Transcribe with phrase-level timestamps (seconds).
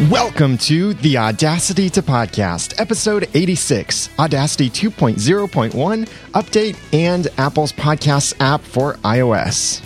[0.00, 8.60] Welcome to the Audacity to Podcast, episode 86, Audacity 2.0.1 update, and Apple's Podcasts app
[8.60, 9.85] for iOS.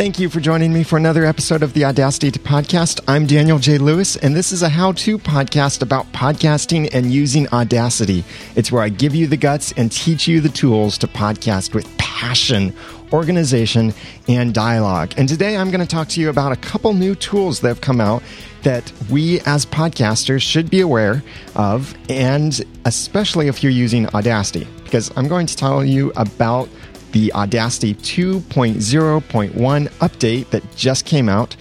[0.00, 3.02] Thank you for joining me for another episode of the Audacity to Podcast.
[3.06, 3.76] I'm Daniel J.
[3.76, 8.24] Lewis, and this is a how to podcast about podcasting and using Audacity.
[8.56, 11.86] It's where I give you the guts and teach you the tools to podcast with
[11.98, 12.74] passion,
[13.12, 13.92] organization,
[14.26, 15.12] and dialogue.
[15.18, 17.82] And today I'm going to talk to you about a couple new tools that have
[17.82, 18.22] come out
[18.62, 21.22] that we as podcasters should be aware
[21.56, 26.70] of, and especially if you're using Audacity, because I'm going to tell you about
[27.12, 31.56] the Audacity 2.0.1 update that just came out,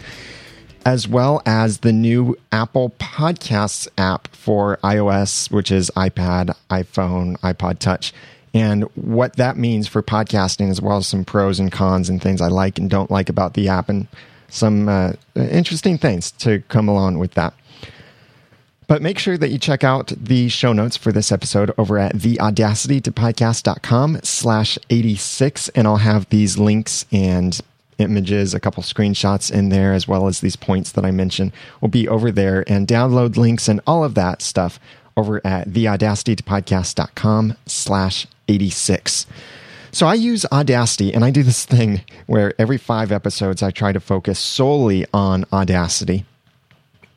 [0.86, 7.80] as well as the new Apple Podcasts app for iOS, which is iPad, iPhone, iPod
[7.80, 8.14] Touch,
[8.54, 12.42] and what that means for podcasting, as well as some pros and cons and things
[12.42, 14.08] I like and don't like about the app, and
[14.50, 17.54] some uh, interesting things to come along with that.
[18.90, 22.16] But make sure that you check out the show notes for this episode over at
[22.16, 25.70] theaudacitytopodcast.com slash 86.
[25.70, 27.62] And I'll have these links and
[28.00, 31.90] images, a couple screenshots in there, as well as these points that I mentioned will
[31.90, 34.80] be over there and download links and all of that stuff
[35.16, 39.28] over at theaudacitytopodcast.com slash 86.
[39.92, 43.92] So I use Audacity and I do this thing where every five episodes I try
[43.92, 46.26] to focus solely on Audacity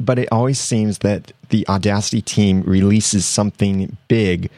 [0.03, 4.51] but it always seems that the Audacity team releases something big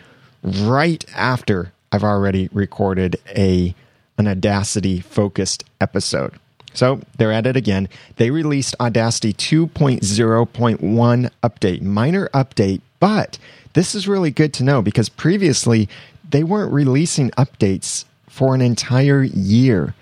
[0.42, 3.74] right after I've already recorded a
[4.16, 6.38] an Audacity focused episode.
[6.72, 7.88] So they're at it again.
[8.16, 13.38] They released Audacity 2.0.1 update, minor update, but
[13.72, 15.88] this is really good to know because previously
[16.28, 19.94] they weren't releasing updates for an entire year.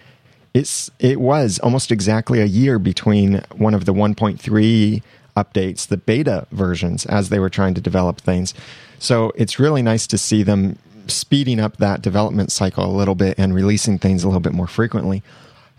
[0.52, 5.02] It's it was almost exactly a year between one of the 1.3
[5.36, 8.54] updates, the beta versions, as they were trying to develop things.
[8.98, 10.78] So it's really nice to see them
[11.08, 14.66] speeding up that development cycle a little bit and releasing things a little bit more
[14.66, 15.22] frequently.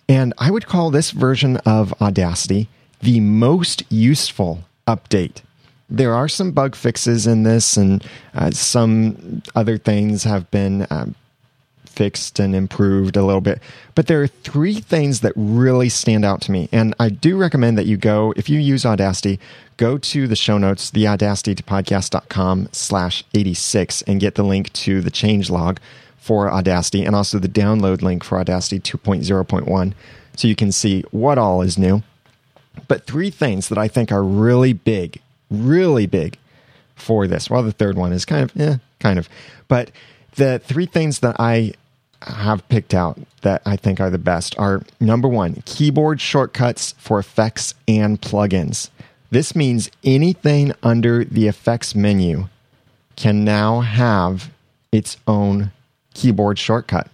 [0.10, 2.68] And I would call this version of Audacity
[3.02, 5.42] the most useful update.
[5.90, 8.04] There are some bug fixes in this, and
[8.34, 11.16] uh, some other things have been um,
[11.94, 13.62] fixed and improved a little bit.
[13.96, 16.70] But there are three things that really stand out to me.
[16.72, 19.40] And I do recommend that you go, if you use Audacity,
[19.78, 25.50] go to the show notes, theaudacitytopodcast.com slash 86 and get the link to the change
[25.50, 25.80] log
[26.18, 29.94] for Audacity and also the download link for Audacity 2.0.1
[30.36, 32.02] so you can see what all is new.
[32.88, 35.22] But three things that I think are really big,
[35.52, 36.38] really big
[36.96, 37.50] for this.
[37.50, 39.30] Well, the third one is kind of, yeah, kind of.
[39.68, 39.92] But
[40.36, 41.74] the three things that I
[42.26, 47.20] have picked out that I think are the best are number one, keyboard shortcuts for
[47.20, 48.90] effects and plugins.
[49.32, 52.48] This means anything under the effects menu
[53.16, 54.52] can now have
[54.92, 55.72] its own
[56.14, 57.10] keyboard shortcut.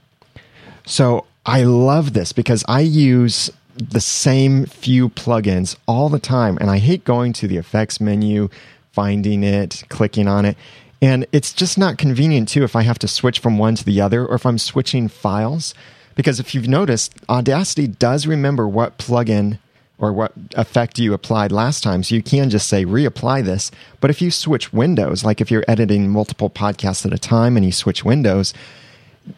[0.86, 6.70] So I love this because I use the same few plugins all the time, and
[6.70, 8.50] I hate going to the effects menu,
[8.92, 10.58] finding it, clicking on it.
[11.02, 14.02] And it's just not convenient too if I have to switch from one to the
[14.02, 15.74] other or if I'm switching files.
[16.16, 19.60] Because if you've noticed, Audacity does remember what plugin
[19.98, 22.04] or what effect you applied last time.
[22.04, 23.72] So you can just say reapply this.
[24.00, 27.66] But if you switch windows, like if you're editing multiple podcasts at a time and
[27.66, 28.54] you switch windows,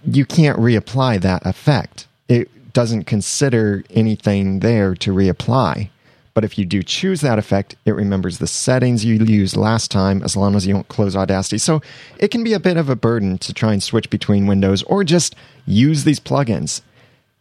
[0.05, 2.07] you can't reapply that effect.
[2.27, 5.89] It doesn't consider anything there to reapply.
[6.33, 10.23] But if you do choose that effect, it remembers the settings you used last time
[10.23, 11.57] as long as you don't close Audacity.
[11.57, 11.81] So
[12.17, 15.03] it can be a bit of a burden to try and switch between windows or
[15.03, 16.81] just use these plugins.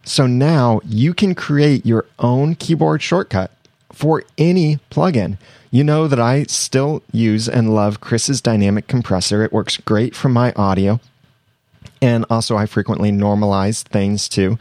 [0.02, 3.52] So now you can create your own keyboard shortcut
[3.92, 5.38] for any plugin.
[5.70, 9.44] You know that I still use and love Chris's dynamic compressor.
[9.44, 11.00] It works great for my audio.
[12.02, 14.58] And also, I frequently normalize things too.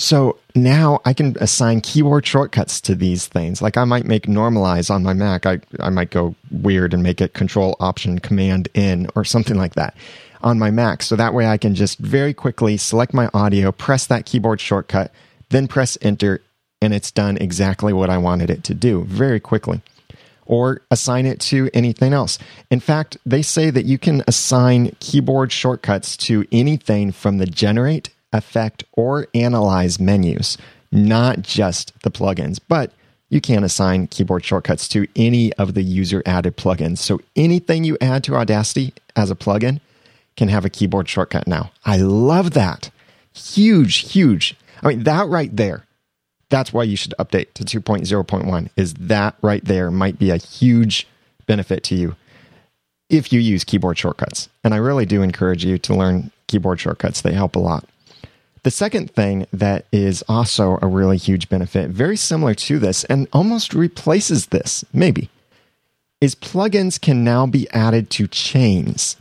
[0.00, 3.60] So now I can assign keyboard shortcuts to these things.
[3.60, 5.44] Like I might make normalize on my Mac.
[5.44, 9.74] I, I might go weird and make it control option command in or something like
[9.74, 9.94] that
[10.40, 11.02] on my Mac.
[11.02, 15.12] So that way I can just very quickly select my audio, press that keyboard shortcut,
[15.50, 16.40] then press enter,
[16.80, 19.82] and it's done exactly what I wanted it to do very quickly.
[20.46, 22.38] Or assign it to anything else.
[22.70, 28.08] In fact, they say that you can assign keyboard shortcuts to anything from the generate
[28.32, 30.56] affect, or analyze menus,
[30.92, 32.92] not just the plugins, but
[33.28, 36.98] you can assign keyboard shortcuts to any of the user added plugins.
[36.98, 39.80] So anything you add to Audacity as a plugin
[40.36, 41.70] can have a keyboard shortcut now.
[41.84, 42.90] I love that.
[43.32, 44.56] Huge, huge.
[44.82, 45.86] I mean, that right there,
[46.48, 51.06] that's why you should update to 2.0.1 is that right there might be a huge
[51.46, 52.16] benefit to you
[53.08, 54.48] if you use keyboard shortcuts.
[54.64, 57.20] And I really do encourage you to learn keyboard shortcuts.
[57.20, 57.84] They help a lot.
[58.62, 63.26] The second thing that is also a really huge benefit, very similar to this and
[63.32, 65.30] almost replaces this, maybe,
[66.20, 69.16] is plugins can now be added to chains.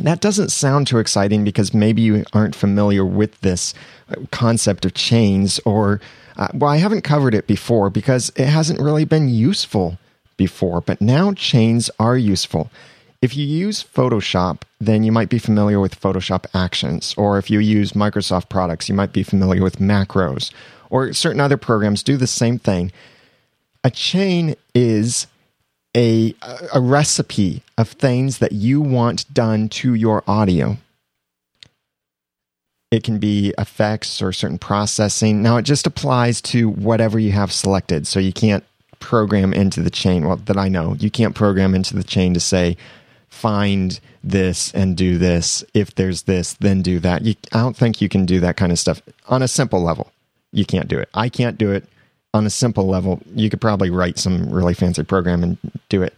[0.00, 3.74] That doesn't sound too exciting because maybe you aren't familiar with this
[4.30, 6.00] concept of chains, or,
[6.36, 9.98] uh, well, I haven't covered it before because it hasn't really been useful
[10.36, 12.70] before, but now chains are useful.
[13.24, 17.14] If you use Photoshop, then you might be familiar with Photoshop Actions.
[17.16, 20.52] Or if you use Microsoft products, you might be familiar with macros.
[20.90, 22.92] Or certain other programs do the same thing.
[23.82, 25.26] A chain is
[25.96, 26.34] a,
[26.74, 30.76] a recipe of things that you want done to your audio.
[32.90, 35.40] It can be effects or certain processing.
[35.40, 38.06] Now, it just applies to whatever you have selected.
[38.06, 38.64] So you can't
[39.00, 40.26] program into the chain.
[40.26, 42.76] Well, that I know, you can't program into the chain to say,
[43.34, 45.64] find this and do this.
[45.74, 47.22] If there's this, then do that.
[47.22, 50.12] You, I don't think you can do that kind of stuff on a simple level.
[50.52, 51.08] You can't do it.
[51.14, 51.84] I can't do it
[52.32, 53.20] on a simple level.
[53.34, 55.58] You could probably write some really fancy program and
[55.88, 56.14] do it.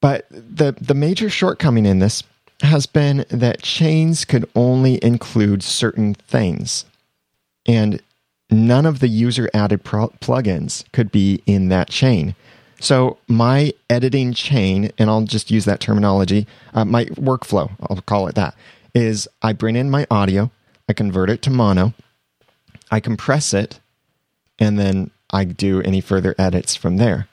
[0.00, 2.22] But the the major shortcoming in this
[2.60, 6.84] has been that chains could only include certain things.
[7.66, 8.00] And
[8.50, 12.34] none of the user added pro- plugins could be in that chain.
[12.80, 18.28] So my editing chain, and I'll just use that terminology, uh, my workflow, I'll call
[18.28, 18.54] it that,
[18.94, 20.50] is I bring in my audio,
[20.88, 21.94] I convert it to mono,
[22.90, 23.80] I compress it,
[24.58, 27.28] and then I do any further edits from there.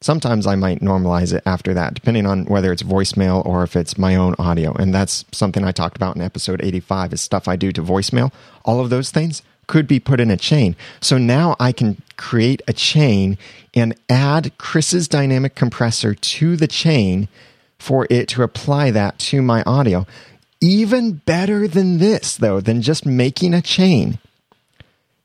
[0.00, 3.98] Sometimes I might normalize it after that, depending on whether it's voicemail or if it's
[3.98, 4.72] my own audio.
[4.72, 8.32] And that's something I talked about in episode 85 is stuff I do to voicemail.
[8.64, 10.74] All of those things could be put in a chain.
[11.00, 13.38] So now I can create a chain
[13.72, 17.28] and add Chris's dynamic compressor to the chain
[17.78, 20.04] for it to apply that to my audio.
[20.60, 24.18] Even better than this, though, than just making a chain.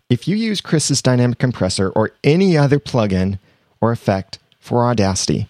[0.07, 3.39] If you use Chris's dynamic compressor or any other plugin
[3.81, 5.49] or effect for Audacity,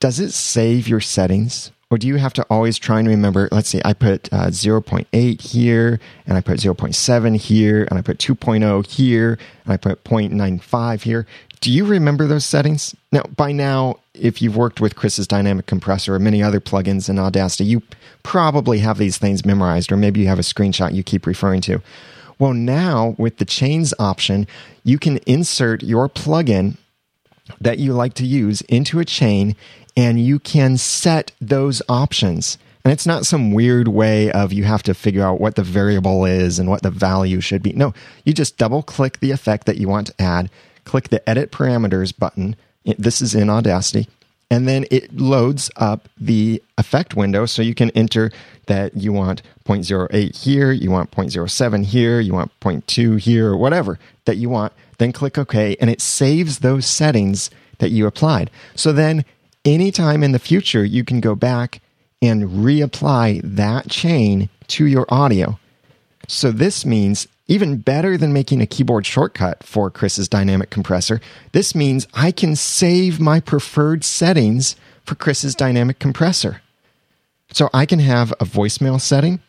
[0.00, 1.70] does it save your settings?
[1.94, 3.48] Or do you have to always try and remember?
[3.52, 8.18] Let's see, I put uh, 0.8 here, and I put 0.7 here, and I put
[8.18, 11.24] 2.0 here, and I put 0.95 here.
[11.60, 12.96] Do you remember those settings?
[13.12, 17.20] Now, by now, if you've worked with Chris's dynamic compressor or many other plugins in
[17.20, 17.80] Audacity, you
[18.24, 21.80] probably have these things memorized, or maybe you have a screenshot you keep referring to.
[22.40, 24.48] Well, now with the chains option,
[24.82, 26.76] you can insert your plugin
[27.60, 29.54] that you like to use into a chain
[29.96, 32.58] and you can set those options.
[32.84, 36.24] And it's not some weird way of you have to figure out what the variable
[36.24, 37.72] is and what the value should be.
[37.72, 37.94] No,
[38.24, 40.50] you just double click the effect that you want to add,
[40.84, 42.56] click the edit parameters button.
[42.84, 44.08] This is in Audacity.
[44.50, 48.30] And then it loads up the effect window so you can enter
[48.66, 53.98] that you want 0.08 here, you want 0.07 here, you want 0.2 here, or whatever
[54.26, 54.72] that you want.
[54.98, 58.50] Then click OK, and it saves those settings that you applied.
[58.74, 59.24] So then
[59.64, 61.80] anytime in the future, you can go back
[62.20, 65.58] and reapply that chain to your audio.
[66.28, 71.20] So this means even better than making a keyboard shortcut for Chris's dynamic compressor,
[71.52, 76.62] this means I can save my preferred settings for Chris's dynamic compressor.
[77.52, 79.40] So I can have a voicemail setting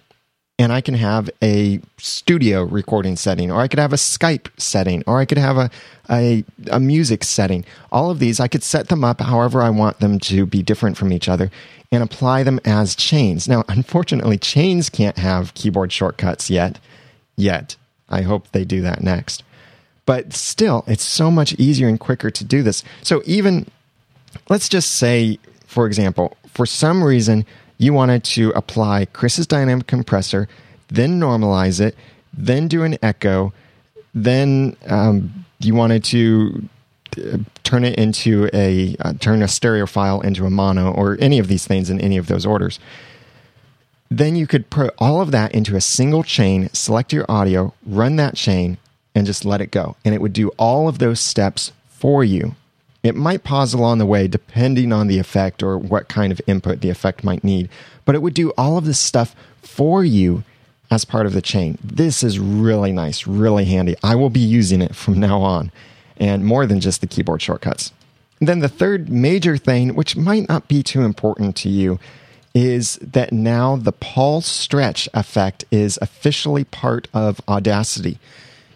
[0.57, 5.03] and I can have a studio recording setting, or I could have a Skype setting,
[5.05, 5.69] or I could have a,
[6.09, 7.65] a, a, music setting.
[7.91, 10.97] All of these, I could set them up however I want them to be different
[10.97, 11.51] from each other
[11.91, 13.49] and apply them as chains.
[13.49, 16.79] Now, unfortunately, chains can't have keyboard shortcuts yet.
[17.35, 17.75] Yet.
[18.07, 19.43] I hope they do that next.
[20.05, 22.83] But still, it's so much easier and quicker to do this.
[23.01, 23.67] So, even
[24.47, 27.45] let's just say, for example, for some reason,
[27.77, 30.47] you wanted to apply Chris's dynamic compressor,
[30.87, 31.95] then normalize it,
[32.33, 33.53] then do an echo,
[34.13, 36.69] then um, you wanted to
[37.17, 41.39] uh, turn it into a uh, turn a stereo file into a mono or any
[41.39, 42.79] of these things in any of those orders.
[44.09, 48.17] Then you could put all of that into a single chain, select your audio, run
[48.17, 48.77] that chain,
[49.15, 49.95] and just let it go.
[50.05, 52.55] And it would do all of those steps for you.
[53.05, 56.81] It might pause along the way depending on the effect or what kind of input
[56.81, 57.69] the effect might need,
[58.03, 60.43] but it would do all of this stuff for you
[60.89, 61.77] as part of the chain.
[61.83, 63.95] This is really nice, really handy.
[64.03, 65.71] I will be using it from now on
[66.17, 67.91] and more than just the keyboard shortcuts.
[68.39, 71.99] And then the third major thing, which might not be too important to you,
[72.55, 78.17] is that now the Paulstretch effect is officially part of Audacity.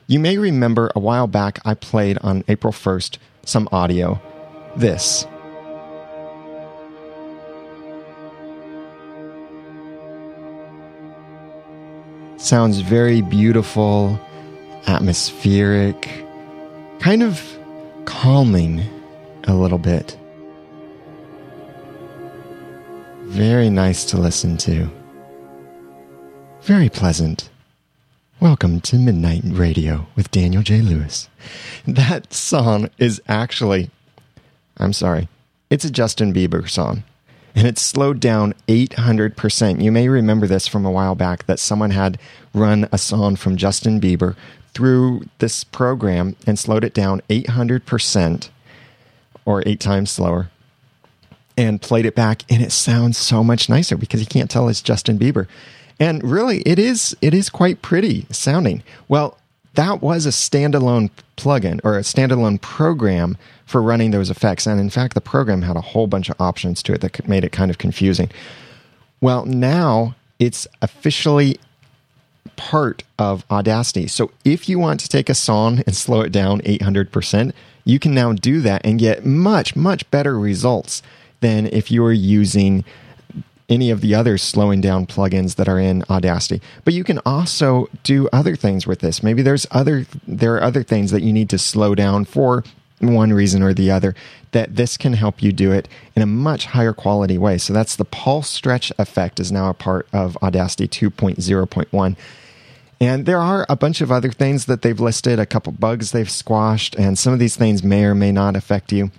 [0.05, 4.19] You may remember a while back I played on April 1st some audio.
[4.75, 5.25] This.
[12.37, 14.19] Sounds very beautiful,
[14.87, 16.09] atmospheric,
[16.99, 17.41] kind of
[18.05, 18.81] calming
[19.43, 20.17] a little bit.
[23.25, 24.89] Very nice to listen to.
[26.63, 27.49] Very pleasant.
[28.39, 30.81] Welcome to Midnight Radio with Daniel J.
[30.81, 31.28] Lewis.
[31.87, 33.89] That song is actually,
[34.77, 35.27] I'm sorry,
[35.69, 37.03] it's a Justin Bieber song.
[37.55, 39.83] And it's slowed down 800%.
[39.83, 42.19] You may remember this from a while back that someone had
[42.53, 44.35] run a song from Justin Bieber
[44.73, 48.49] through this program and slowed it down 800%
[49.45, 50.51] or eight times slower
[51.57, 54.81] and played it back and it sounds so much nicer because you can't tell it's
[54.81, 55.47] Justin Bieber.
[55.99, 58.83] And really it is it is quite pretty sounding.
[59.07, 59.38] Well,
[59.79, 64.67] that was a standalone plugin or a standalone program for running those effects.
[64.67, 67.45] And in fact, the program had a whole bunch of options to it that made
[67.45, 68.29] it kind of confusing.
[69.21, 71.61] Well, now it's officially
[72.57, 74.07] part of Audacity.
[74.07, 77.53] So if you want to take a song and slow it down 800%,
[77.85, 81.01] you can now do that and get much, much better results
[81.39, 82.83] than if you were using
[83.69, 86.61] any of the other slowing down plugins that are in Audacity.
[86.83, 89.23] But you can also do other things with this.
[89.23, 92.63] Maybe there's other there are other things that you need to slow down for
[92.99, 94.13] one reason or the other
[94.51, 97.57] that this can help you do it in a much higher quality way.
[97.57, 102.15] So that's the Paulstretch effect is now a part of Audacity 2.0.1.
[103.01, 106.29] And there are a bunch of other things that they've listed, a couple bugs they've
[106.29, 109.11] squashed, and some of these things may or may not affect you.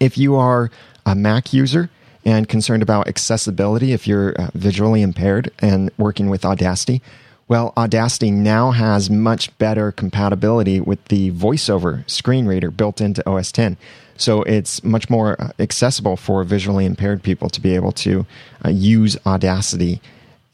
[0.00, 0.70] If you are
[1.06, 1.90] a Mac user
[2.28, 7.00] and concerned about accessibility if you're uh, visually impaired and working with Audacity,
[7.48, 13.50] well, Audacity now has much better compatibility with the voiceover screen reader built into OS
[13.50, 13.78] 10.
[14.18, 18.26] So it's much more uh, accessible for visually impaired people to be able to
[18.62, 20.02] uh, use Audacity.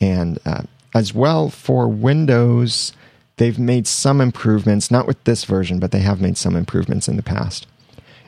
[0.01, 0.63] And uh,
[0.95, 2.93] as well for Windows,
[3.39, 7.17] they've made some improvements, not with this version, but they have made some improvements in
[7.17, 7.67] the past.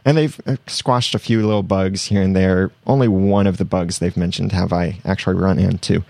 [0.07, 2.71] And they've uh, squashed a few little bugs here and there.
[2.87, 6.05] Only one of the bugs they've mentioned have I actually run into.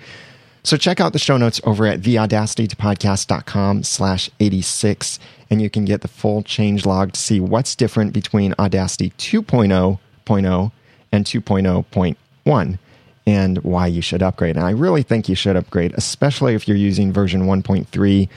[0.62, 6.02] So check out the show notes over at theaudacitytopodcast.com slash 86, and you can get
[6.02, 10.72] the full change log to see what's different between Audacity 2.0.0
[11.12, 12.78] and 2.0.1
[13.26, 14.56] and why you should upgrade.
[14.56, 18.28] And I really think you should upgrade, especially if you're using version 1.3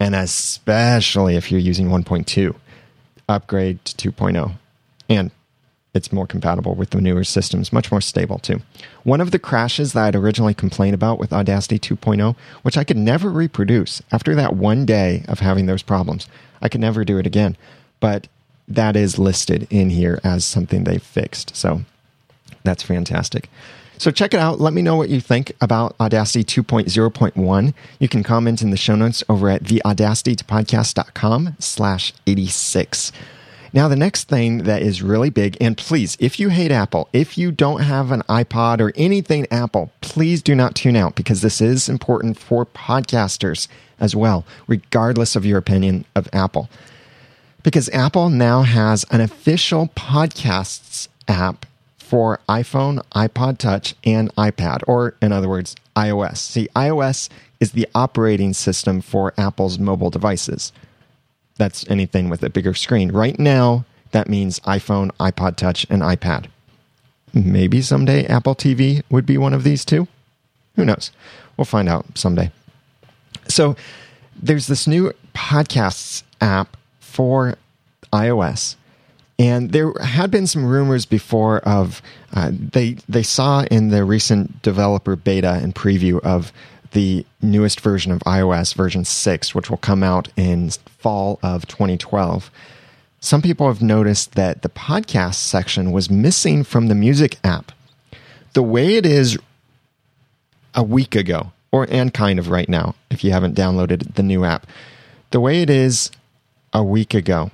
[0.00, 2.56] and especially if you're using 1.2.
[3.28, 4.56] Upgrade to 2.0
[5.08, 5.30] and
[5.94, 8.60] it's more compatible with the newer systems, much more stable too.
[9.04, 12.96] One of the crashes that I'd originally complained about with Audacity 2.0, which I could
[12.96, 16.28] never reproduce after that one day of having those problems,
[16.60, 17.56] I could never do it again.
[18.00, 18.26] But
[18.66, 21.54] that is listed in here as something they've fixed.
[21.54, 21.82] So
[22.64, 23.48] that's fantastic.
[23.96, 24.60] So check it out.
[24.60, 27.74] Let me know what you think about Audacity 2.0.1.
[28.00, 33.12] You can comment in the show notes over at theaudacitypodcast.com slash 86.
[33.74, 37.36] Now, the next thing that is really big, and please, if you hate Apple, if
[37.36, 41.60] you don't have an iPod or anything Apple, please do not tune out because this
[41.60, 43.66] is important for podcasters
[43.98, 46.70] as well, regardless of your opinion of Apple.
[47.64, 51.66] Because Apple now has an official podcasts app
[51.98, 56.36] for iPhone, iPod Touch, and iPad, or in other words, iOS.
[56.36, 57.28] See, iOS
[57.58, 60.70] is the operating system for Apple's mobile devices
[61.56, 63.12] that's anything with a bigger screen.
[63.12, 66.46] Right now, that means iPhone, iPod Touch, and iPad.
[67.32, 70.06] Maybe someday Apple TV would be one of these two.
[70.76, 71.10] Who knows?
[71.56, 72.52] We'll find out someday.
[73.48, 73.76] So
[74.40, 77.56] there's this new podcasts app for
[78.12, 78.76] iOS.
[79.38, 82.00] And there had been some rumors before of
[82.32, 86.52] uh, they they saw in the recent developer beta and preview of
[86.94, 92.50] the newest version of iOS, version 6, which will come out in fall of 2012.
[93.20, 97.72] Some people have noticed that the podcast section was missing from the music app.
[98.54, 99.36] The way it is
[100.74, 104.44] a week ago, or and kind of right now, if you haven't downloaded the new
[104.44, 104.66] app,
[105.30, 106.10] the way it is
[106.72, 107.50] a week ago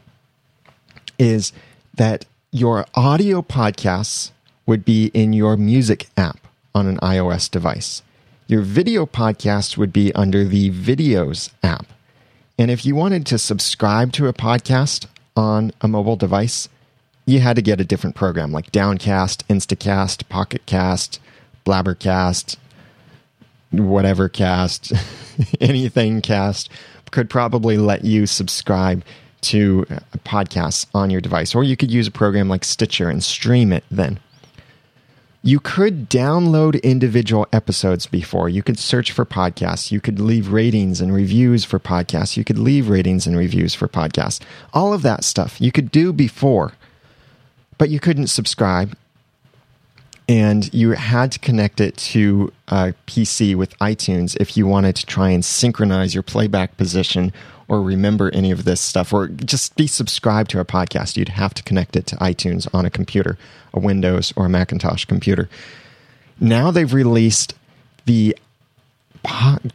[1.19, 1.53] is
[1.95, 4.33] that your audio podcasts
[4.67, 8.03] would be in your music app on an iOS device.
[8.51, 11.87] Your video podcast would be under the Videos app.
[12.59, 16.69] And if you wanted to subscribe to a podcast on a mobile device,
[17.27, 21.21] you had to get a different program like Downcast, Instacast, Pocketcast,
[21.65, 22.57] Blabbercast,
[23.71, 24.95] whatever cast,
[25.61, 26.71] anything cast
[27.13, 29.05] could probably let you subscribe
[29.43, 29.87] to
[30.25, 31.55] podcasts on your device.
[31.55, 34.19] Or you could use a program like Stitcher and stream it then.
[35.43, 38.51] You could download individual episodes before.
[38.51, 39.91] You could search for podcasts.
[39.91, 42.37] You could leave ratings and reviews for podcasts.
[42.37, 44.41] You could leave ratings and reviews for podcasts.
[44.75, 46.73] All of that stuff you could do before,
[47.79, 48.97] but you couldn't subscribe.
[50.29, 55.07] And you had to connect it to a PC with iTunes if you wanted to
[55.07, 57.33] try and synchronize your playback position
[57.71, 61.17] or remember any of this stuff or just be subscribed to a podcast.
[61.17, 63.39] You'd have to connect it to iTunes on a computer
[63.73, 65.49] a Windows or a Macintosh computer.
[66.41, 67.55] Now they've released
[68.07, 68.37] the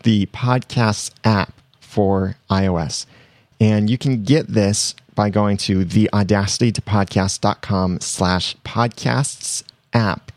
[0.04, 3.06] the podcasts app for iOS.
[3.62, 6.10] And you can get this by going to the
[8.02, 10.32] slash podcasts app.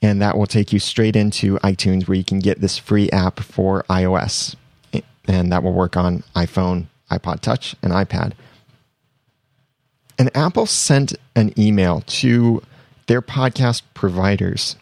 [0.00, 3.40] And that will take you straight into iTunes where you can get this free app
[3.40, 4.56] for iOS.
[5.28, 8.32] And that will work on iPhone, iPod Touch, and iPad.
[10.18, 12.62] And Apple sent an email to
[13.06, 14.76] their podcast providers.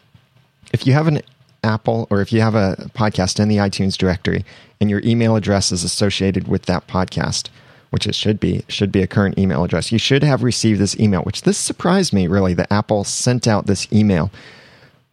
[0.73, 1.21] If you have an
[1.63, 4.45] Apple or if you have a podcast in the iTunes directory
[4.79, 7.49] and your email address is associated with that podcast,
[7.89, 9.91] which it should be, should be a current email address.
[9.91, 13.65] You should have received this email, which this surprised me really that Apple sent out
[13.65, 14.31] this email.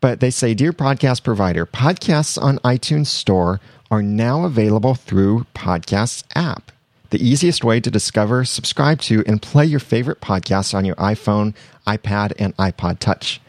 [0.01, 6.25] But they say, Dear podcast provider, podcasts on iTunes Store are now available through Podcasts
[6.35, 6.73] app
[7.11, 11.55] the easiest way to discover, subscribe to, and play your favorite podcasts on your iPhone,
[11.87, 13.41] iPad, and iPod Touch.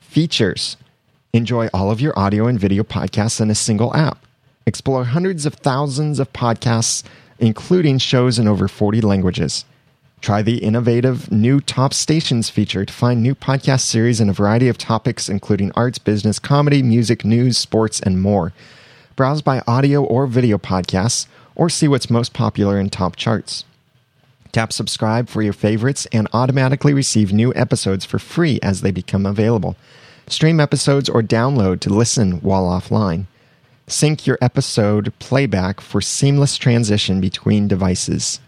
[0.00, 0.76] Features
[1.32, 4.26] Enjoy all of your audio and video podcasts in a single app.
[4.66, 7.04] Explore hundreds of thousands of podcasts,
[7.38, 9.64] including shows in over 40 languages.
[10.20, 14.68] Try the innovative new Top Stations feature to find new podcast series in a variety
[14.68, 18.52] of topics, including arts, business, comedy, music, news, sports, and more.
[19.20, 23.66] Browse by audio or video podcasts or see what's most popular in top charts.
[24.50, 29.26] Tap subscribe for your favorites and automatically receive new episodes for free as they become
[29.26, 29.76] available.
[30.26, 33.26] Stream episodes or download to listen while offline.
[33.86, 38.40] Sync your episode playback for seamless transition between devices.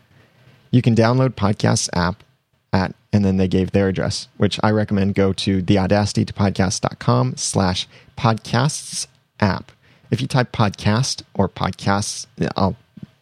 [0.71, 2.25] You can download Podcasts app
[2.73, 9.07] at, and then they gave their address, which I recommend go to theaudacitytopodcast.com slash podcasts
[9.39, 9.71] app.
[10.13, 12.77] If you type podcast or podcasts, I'll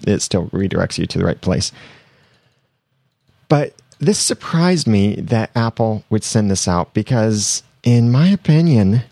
[0.07, 1.72] it still redirects you to the right place.
[3.48, 9.03] But this surprised me that Apple would send this out because, in my opinion,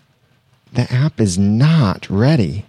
[0.73, 2.65] the app is not ready.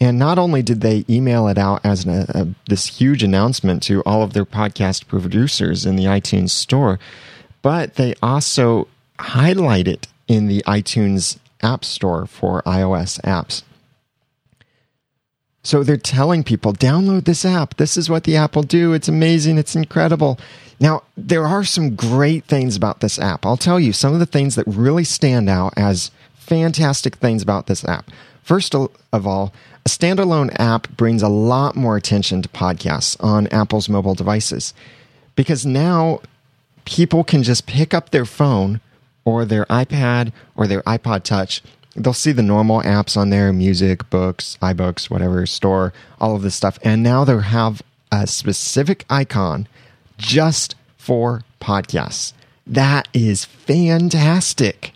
[0.00, 4.22] And not only did they email it out as a, this huge announcement to all
[4.22, 6.98] of their podcast producers in the iTunes store,
[7.60, 13.62] but they also highlight it in the iTunes App Store for iOS apps.
[15.62, 17.76] So they're telling people, download this app.
[17.76, 18.92] This is what the app will do.
[18.94, 19.58] It's amazing.
[19.58, 20.38] It's incredible.
[20.80, 23.44] Now, there are some great things about this app.
[23.44, 27.66] I'll tell you some of the things that really stand out as fantastic things about
[27.66, 28.10] this app.
[28.42, 29.52] First of all,
[29.84, 34.72] a standalone app brings a lot more attention to podcasts on Apple's mobile devices
[35.36, 36.20] because now
[36.86, 38.80] people can just pick up their phone
[39.24, 41.62] or their iPad or their iPod Touch
[41.96, 46.54] they'll see the normal apps on there music books ibooks whatever store all of this
[46.54, 46.78] stuff.
[46.82, 49.68] And now they'll have a specific icon
[50.16, 52.32] just for podcasts.
[52.66, 54.92] That is fantastic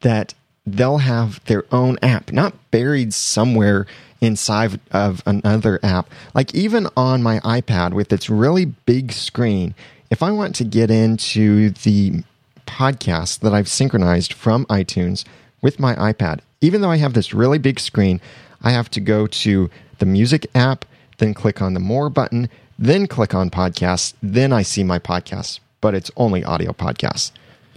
[0.00, 0.34] that
[0.66, 3.86] they'll have their own app not buried somewhere
[4.20, 6.08] inside of another app.
[6.34, 9.74] Like even on my ipad with its really big screen
[10.14, 12.22] if i want to get into the
[12.66, 15.24] podcast that i've synchronized from itunes
[15.64, 18.20] with my iPad, even though I have this really big screen,
[18.62, 20.84] I have to go to the music app,
[21.18, 25.60] then click on the more button, then click on podcasts, then I see my podcasts,
[25.80, 27.32] but it's only audio podcasts.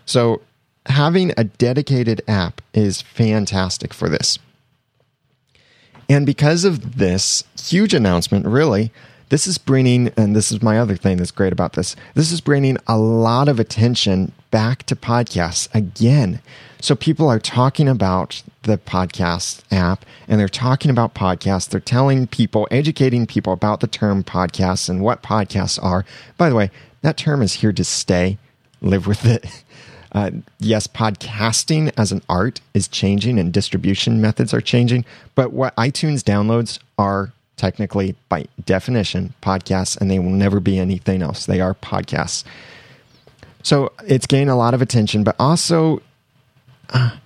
[0.06, 0.42] So
[0.88, 4.38] having a dedicated app is fantastic for this.
[6.10, 8.92] And because of this huge announcement, really,
[9.30, 12.42] this is bringing, and this is my other thing that's great about this, this is
[12.42, 16.42] bringing a lot of attention back to podcasts again.
[16.80, 21.70] So people are talking about the podcast app and they're talking about podcasts.
[21.70, 26.06] They're telling people, educating people about the term podcasts and what podcasts are.
[26.38, 28.38] By the way, that term is here to stay.
[28.82, 29.64] Live with it.
[30.14, 35.76] Uh, yes, podcasting as an art is changing and distribution methods are changing, but what
[35.76, 41.46] iTunes downloads are technically, by definition, podcasts, and they will never be anything else.
[41.46, 42.44] They are podcasts.
[43.64, 46.02] So it's gained a lot of attention, but also
[46.90, 47.18] uh,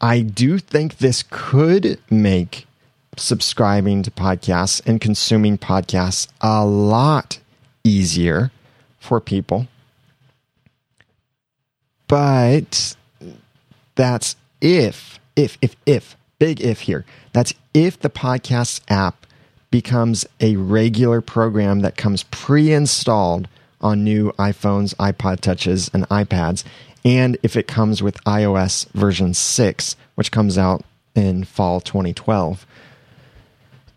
[0.00, 2.66] I do think this could make
[3.16, 7.38] subscribing to podcasts and consuming podcasts a lot
[7.84, 8.50] easier
[8.98, 9.68] for people.
[12.08, 12.96] But
[13.94, 17.04] that's if, if, if, if, big if here.
[17.32, 19.26] That's if the podcast app
[19.74, 23.48] becomes a regular program that comes pre installed
[23.80, 26.62] on new iPhones, iPod Touches, and iPads,
[27.04, 30.84] and if it comes with iOS version 6, which comes out
[31.16, 32.64] in fall 2012.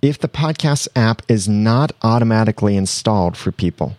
[0.02, 3.98] If the podcast app is not automatically installed for people,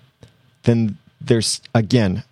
[0.65, 2.25] then there's, again,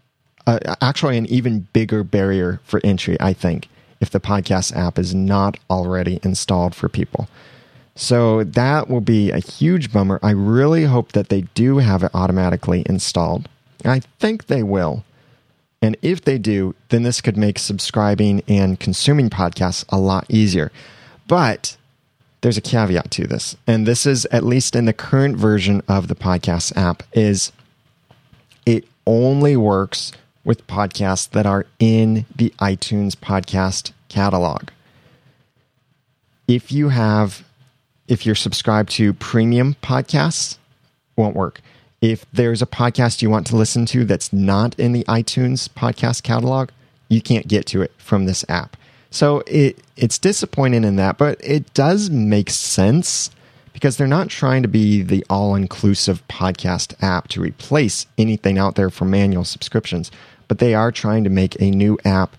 [0.48, 3.68] uh, actually an even bigger barrier for entry, I think,
[4.00, 7.28] if the podcast app is not already installed for people.
[7.96, 10.20] So that will be a huge bummer.
[10.22, 13.48] I really hope that they do have it automatically installed.
[13.84, 15.02] I think they will.
[15.80, 20.70] And if they do, then this could make subscribing and consuming podcasts a lot easier.
[21.26, 21.76] But
[22.42, 23.56] there's a caveat to this.
[23.66, 27.50] And this is at least in the current version of the podcast app is
[28.66, 30.12] it only works
[30.44, 34.68] with podcasts that are in the iTunes podcast catalog.
[36.46, 37.45] If you have
[38.08, 40.58] if you're subscribed to premium podcasts,
[41.16, 41.60] won't work.
[42.00, 46.22] If there's a podcast you want to listen to that's not in the iTunes podcast
[46.22, 46.70] catalog,
[47.08, 48.76] you can't get to it from this app.
[49.10, 53.30] So it it's disappointing in that, but it does make sense
[53.72, 58.90] because they're not trying to be the all-inclusive podcast app to replace anything out there
[58.90, 60.10] for manual subscriptions,
[60.48, 62.36] but they are trying to make a new app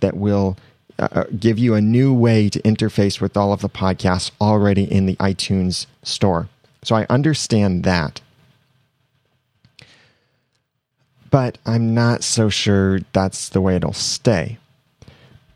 [0.00, 0.56] that will
[1.00, 4.84] uh, uh, give you a new way to interface with all of the podcasts already
[4.84, 6.48] in the iTunes store.
[6.82, 8.20] So I understand that.
[11.30, 14.58] But I'm not so sure that's the way it'll stay.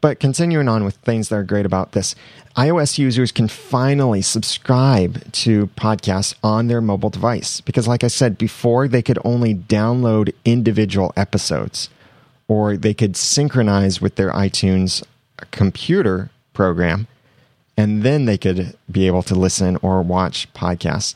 [0.00, 2.14] But continuing on with things that are great about this,
[2.57, 7.61] iOS users can finally subscribe to podcasts on their mobile device.
[7.61, 11.90] Because, like I said before, they could only download individual episodes
[12.48, 15.02] or they could synchronize with their iTunes
[15.51, 17.07] computer program,
[17.77, 21.14] and then they could be able to listen or watch podcasts.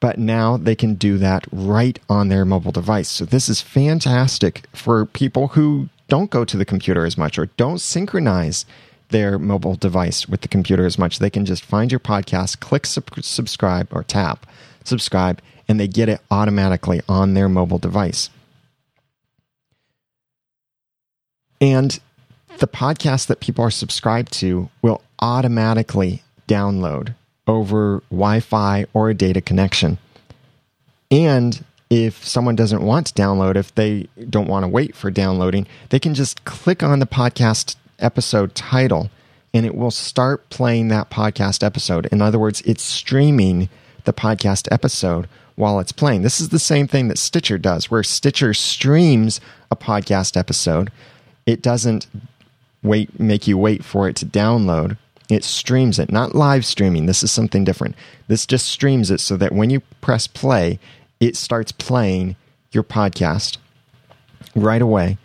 [0.00, 3.10] But now they can do that right on their mobile device.
[3.10, 7.46] So this is fantastic for people who don't go to the computer as much or
[7.56, 8.64] don't synchronize
[9.10, 11.18] their mobile device with the computer as much.
[11.18, 14.46] They can just find your podcast, click sub- subscribe or tap
[14.84, 18.30] subscribe, and they get it automatically on their mobile device.
[21.60, 22.00] And
[22.60, 27.14] the podcast that people are subscribed to will automatically download
[27.46, 29.98] over Wi Fi or a data connection.
[31.10, 35.66] And if someone doesn't want to download, if they don't want to wait for downloading,
[35.88, 39.10] they can just click on the podcast episode title
[39.52, 42.06] and it will start playing that podcast episode.
[42.12, 43.68] In other words, it's streaming
[44.04, 46.22] the podcast episode while it's playing.
[46.22, 50.92] This is the same thing that Stitcher does, where Stitcher streams a podcast episode.
[51.46, 52.06] It doesn't
[52.82, 54.96] wait make you wait for it to download.
[55.28, 57.06] It streams it, not live streaming.
[57.06, 57.94] This is something different.
[58.26, 60.78] This just streams it so that when you press play,
[61.20, 62.36] it starts playing
[62.72, 63.58] your podcast
[64.54, 65.18] right away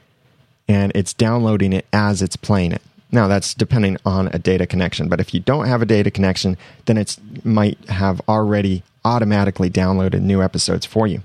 [0.67, 2.81] and it's downloading it as it's playing it.
[3.11, 6.57] Now that's depending on a data connection, but if you don't have a data connection,
[6.85, 11.21] then it might have already automatically downloaded new episodes for you.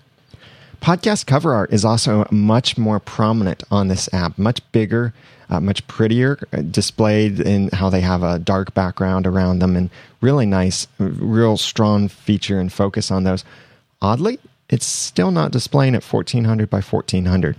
[0.80, 5.12] Podcast cover art is also much more prominent on this app, much bigger,
[5.50, 9.90] uh, much prettier, uh, displayed in how they have a dark background around them and
[10.20, 13.44] really nice, real strong feature and focus on those.
[14.00, 17.56] Oddly, it's still not displaying at 1400 by 1400.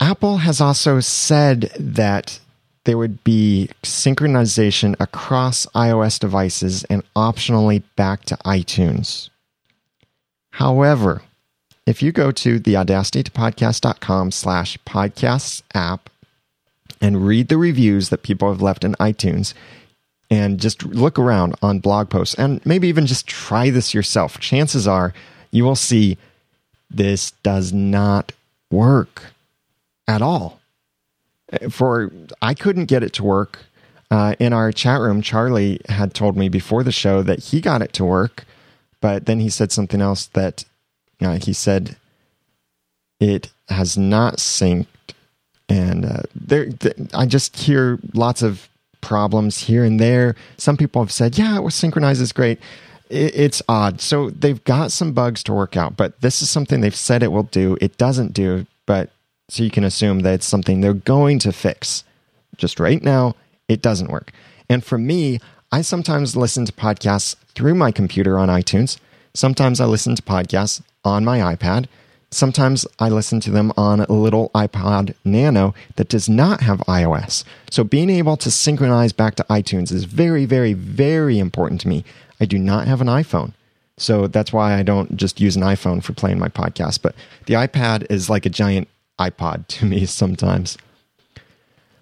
[0.00, 2.40] Apple has also said that
[2.84, 9.30] there would be synchronization across iOS devices and optionally back to iTunes.
[10.50, 11.22] However,
[11.86, 16.10] if you go to the audacitytopodcast.com slash podcasts app
[17.00, 19.54] and read the reviews that people have left in iTunes
[20.30, 24.86] and just look around on blog posts and maybe even just try this yourself, chances
[24.86, 25.12] are
[25.50, 26.16] you will see
[26.90, 28.32] this does not
[28.70, 29.24] work
[30.06, 30.60] at all.
[31.68, 33.66] For I couldn't get it to work.
[34.10, 37.80] Uh, in our chat room, Charlie had told me before the show that he got
[37.80, 38.44] it to work,
[39.00, 40.64] but then he said something else that
[41.26, 41.96] uh, he said
[43.20, 44.86] it has not synced,
[45.68, 48.68] and uh, there th- I just hear lots of
[49.00, 50.34] problems here and there.
[50.56, 52.60] Some people have said, "Yeah, it was synchronized is great."
[53.08, 54.00] It, it's odd.
[54.00, 57.32] So they've got some bugs to work out, but this is something they've said it
[57.32, 57.76] will do.
[57.80, 58.66] It doesn't do.
[58.86, 59.10] but
[59.48, 62.04] so you can assume that it's something they're going to fix.
[62.56, 63.34] Just right now,
[63.68, 64.32] it doesn't work.
[64.70, 68.98] And for me, I sometimes listen to podcasts through my computer on iTunes.
[69.34, 71.86] Sometimes I listen to podcasts on my iPad.
[72.30, 77.44] Sometimes I listen to them on a little iPod Nano that does not have iOS.
[77.70, 82.04] So being able to synchronize back to iTunes is very, very, very important to me.
[82.40, 83.54] I do not have an iPhone.
[83.96, 87.00] So that's why I don't just use an iPhone for playing my podcast.
[87.02, 87.14] But
[87.46, 90.76] the iPad is like a giant iPod to me sometimes.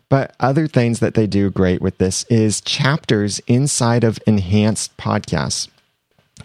[0.09, 5.69] But other things that they do great with this is chapters inside of enhanced podcasts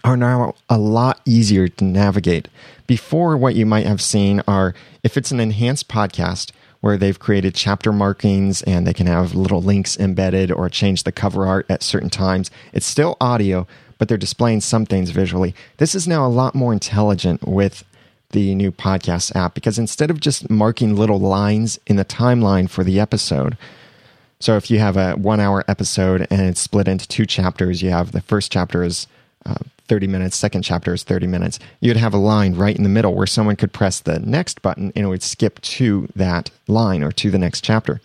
[0.06, 2.48] are now a lot easier to navigate.
[2.86, 7.56] Before, what you might have seen are if it's an enhanced podcast where they've created
[7.56, 11.82] chapter markings and they can have little links embedded or change the cover art at
[11.82, 13.66] certain times, it's still audio,
[13.98, 15.56] but they're displaying some things visually.
[15.78, 17.84] This is now a lot more intelligent with
[18.30, 22.84] the new podcast app because instead of just marking little lines in the timeline for
[22.84, 23.58] the episode,
[24.40, 27.90] so if you have a one hour episode and it's split into two chapters, you
[27.90, 29.08] have the first chapter is
[29.46, 29.56] uh,
[29.88, 33.14] 30 minutes, second chapter is 30 minutes, you'd have a line right in the middle
[33.14, 37.12] where someone could press the next button and it would skip to that line or
[37.12, 38.02] to the next chapter.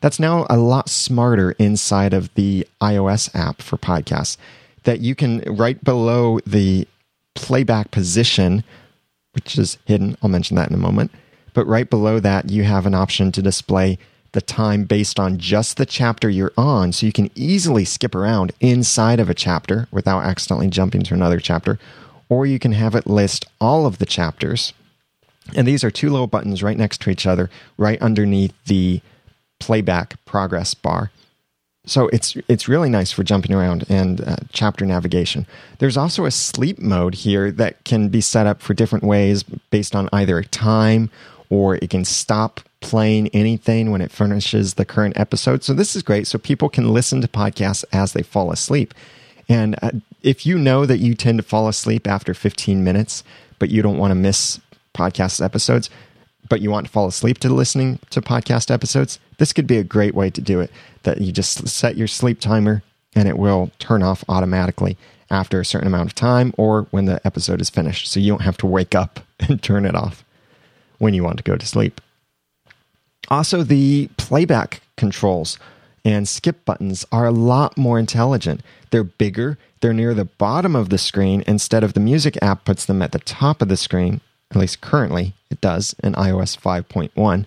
[0.00, 4.36] That's now a lot smarter inside of the iOS app for podcasts
[4.82, 6.86] that you can right below the
[7.34, 8.64] playback position,
[9.32, 10.16] which is hidden.
[10.22, 11.10] I'll mention that in a moment.
[11.54, 13.98] But right below that, you have an option to display
[14.34, 16.92] the time based on just the chapter you're on.
[16.92, 21.40] So you can easily skip around inside of a chapter without accidentally jumping to another
[21.40, 21.78] chapter.
[22.28, 24.72] Or you can have it list all of the chapters.
[25.54, 29.00] And these are two little buttons right next to each other, right underneath the
[29.60, 31.10] playback progress bar.
[31.86, 35.46] So it's it's really nice for jumping around and uh, chapter navigation.
[35.78, 39.94] There's also a sleep mode here that can be set up for different ways based
[39.94, 41.10] on either time
[41.50, 45.64] or it can stop playing anything when it finishes the current episode.
[45.64, 46.26] So this is great.
[46.26, 48.92] So people can listen to podcasts as they fall asleep.
[49.48, 49.92] And uh,
[50.22, 53.24] if you know that you tend to fall asleep after 15 minutes,
[53.58, 54.60] but you don't want to miss
[54.92, 55.88] podcast episodes,
[56.50, 59.84] but you want to fall asleep to listening to podcast episodes, this could be a
[59.84, 60.70] great way to do it.
[61.04, 62.82] That you just set your sleep timer
[63.16, 64.98] and it will turn off automatically
[65.30, 68.10] after a certain amount of time or when the episode is finished.
[68.10, 70.22] So you don't have to wake up and turn it off
[70.98, 72.02] when you want to go to sleep.
[73.28, 75.58] Also, the playback controls
[76.04, 78.60] and skip buttons are a lot more intelligent.
[78.90, 82.84] They're bigger, they're near the bottom of the screen instead of the music app puts
[82.84, 87.46] them at the top of the screen, at least currently it does in iOS 5.1.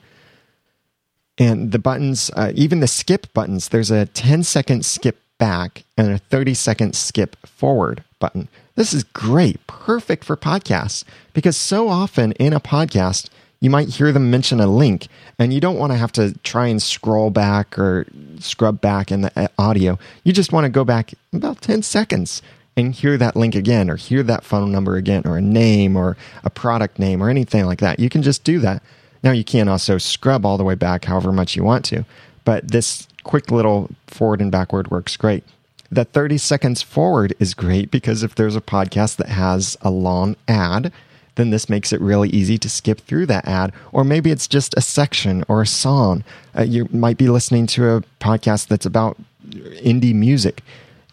[1.37, 6.11] And the buttons, uh, even the skip buttons, there's a 10 second skip back and
[6.11, 8.49] a 30 second skip forward button.
[8.75, 14.11] This is great, perfect for podcasts because so often in a podcast, you might hear
[14.11, 15.07] them mention a link
[15.39, 18.05] and you don't want to have to try and scroll back or
[18.39, 19.97] scrub back in the uh, audio.
[20.23, 22.41] You just want to go back about 10 seconds
[22.75, 26.15] and hear that link again or hear that phone number again or a name or
[26.43, 27.99] a product name or anything like that.
[27.99, 28.83] You can just do that.
[29.23, 32.05] Now, you can also scrub all the way back however much you want to,
[32.45, 35.43] but this quick little forward and backward works great.
[35.89, 40.35] The 30 seconds forward is great because if there's a podcast that has a long
[40.47, 40.91] ad,
[41.37, 43.71] then this makes it really easy to skip through that ad.
[43.91, 46.23] Or maybe it's just a section or a song.
[46.57, 49.17] Uh, you might be listening to a podcast that's about
[49.49, 50.61] indie music,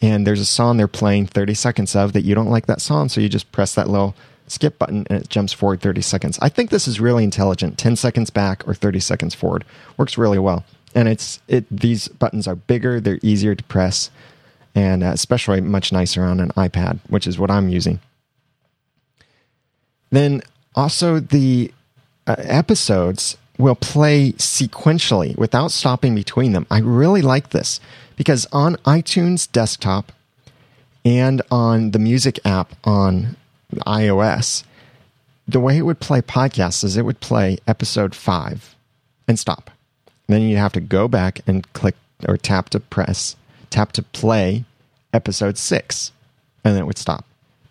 [0.03, 3.09] and there's a song they're playing 30 seconds of that you don't like that song,
[3.09, 4.15] so you just press that little
[4.47, 6.39] skip button and it jumps forward 30 seconds.
[6.43, 7.79] I think this is really intelligent.
[7.79, 9.65] 10 seconds back or 30 seconds forward
[9.97, 10.65] works really well.
[10.95, 14.11] And it's it these buttons are bigger, they're easier to press,
[14.75, 18.01] and uh, especially much nicer on an iPad, which is what I'm using.
[20.15, 20.43] Then
[20.77, 21.73] also the
[22.29, 26.69] uh, episodes will play sequentially without stopping between them.
[26.71, 27.81] I really like this
[28.15, 30.13] because on iTunes desktop
[31.05, 33.37] and on the music app on
[33.87, 34.63] iOS,
[35.49, 38.77] the way it would play podcasts is it would play episode five
[39.27, 39.69] and stop.
[40.29, 41.97] Then you'd have to go back and click
[42.29, 43.35] or tap to press,
[43.69, 44.65] tap to play
[45.13, 46.13] episode six,
[46.65, 47.25] and then it would stop.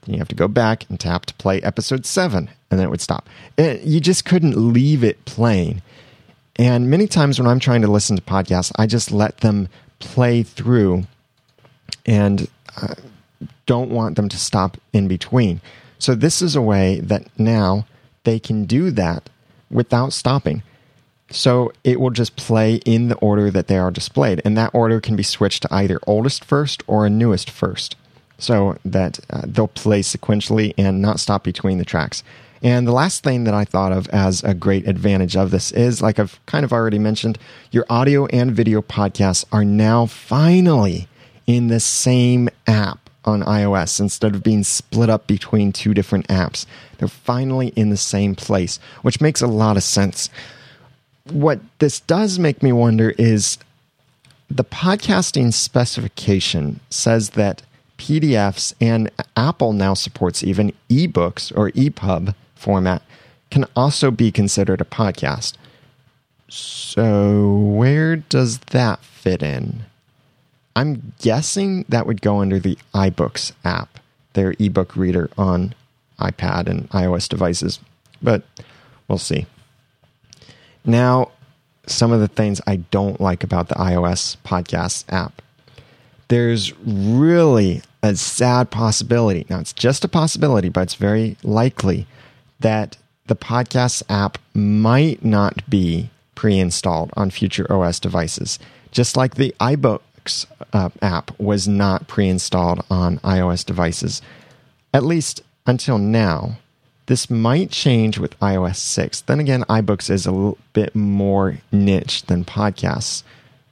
[0.05, 2.89] Then you have to go back and tap to play episode seven, and then it
[2.89, 3.29] would stop.
[3.57, 5.81] It, you just couldn't leave it playing.
[6.55, 10.43] And many times when I'm trying to listen to podcasts, I just let them play
[10.43, 11.05] through
[12.05, 12.47] and
[12.79, 12.95] uh,
[13.65, 15.61] don't want them to stop in between.
[15.99, 17.85] So, this is a way that now
[18.23, 19.29] they can do that
[19.71, 20.63] without stopping.
[21.31, 24.41] So, it will just play in the order that they are displayed.
[24.43, 27.95] And that order can be switched to either oldest first or newest first
[28.43, 32.23] so that uh, they'll play sequentially and not stop between the tracks.
[32.61, 36.01] And the last thing that I thought of as a great advantage of this is,
[36.01, 37.37] like I've kind of already mentioned,
[37.71, 41.07] your audio and video podcasts are now finally
[41.45, 46.65] in the same app on iOS instead of being split up between two different apps.
[46.97, 50.29] They're finally in the same place, which makes a lot of sense.
[51.31, 53.57] What this does make me wonder is
[54.49, 57.61] the podcasting specification says that
[58.03, 63.01] PDFs and Apple now supports even ebooks or EPUB format
[63.49, 65.53] can also be considered a podcast.
[66.49, 69.83] So, where does that fit in?
[70.75, 73.99] I'm guessing that would go under the iBooks app,
[74.33, 75.73] their ebook reader on
[76.19, 77.79] iPad and iOS devices,
[78.21, 78.43] but
[79.07, 79.45] we'll see.
[80.83, 81.31] Now,
[81.87, 85.41] some of the things I don't like about the iOS podcast app.
[86.27, 89.45] There's really a sad possibility.
[89.49, 92.05] Now, it's just a possibility, but it's very likely
[92.59, 98.59] that the podcast app might not be pre installed on future OS devices,
[98.91, 104.21] just like the iBooks uh, app was not pre installed on iOS devices,
[104.93, 106.57] at least until now.
[107.05, 109.21] This might change with iOS 6.
[109.21, 113.23] Then again, iBooks is a little bit more niche than podcasts,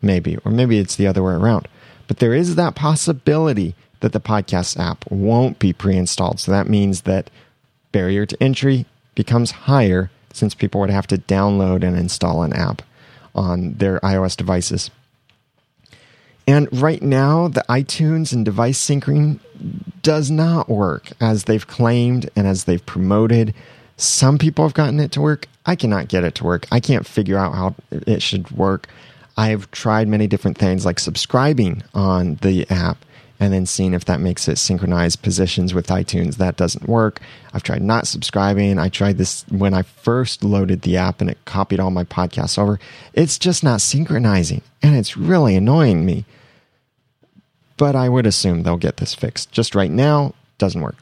[0.01, 1.69] maybe, or maybe it's the other way around.
[2.09, 6.39] But there is that possibility that the podcast app won't be pre installed.
[6.39, 7.29] So that means that
[7.91, 8.85] barrier to entry
[9.15, 12.81] becomes higher since people would have to download and install an app
[13.33, 14.91] on their iOS devices.
[16.47, 19.39] And right now, the iTunes and device syncing
[20.01, 23.53] does not work as they've claimed and as they've promoted.
[23.97, 25.47] Some people have gotten it to work.
[25.65, 26.65] I cannot get it to work.
[26.71, 28.87] I can't figure out how it should work.
[29.37, 32.97] I've tried many different things like subscribing on the app
[33.41, 36.37] and then seeing if that makes it synchronize positions with iTunes.
[36.37, 37.19] That doesn't work.
[37.55, 38.77] I've tried not subscribing.
[38.77, 42.59] I tried this when I first loaded the app and it copied all my podcasts
[42.59, 42.79] over.
[43.13, 46.23] It's just not synchronizing and it's really annoying me.
[47.77, 49.51] But I would assume they'll get this fixed.
[49.51, 50.97] Just right now, doesn't work.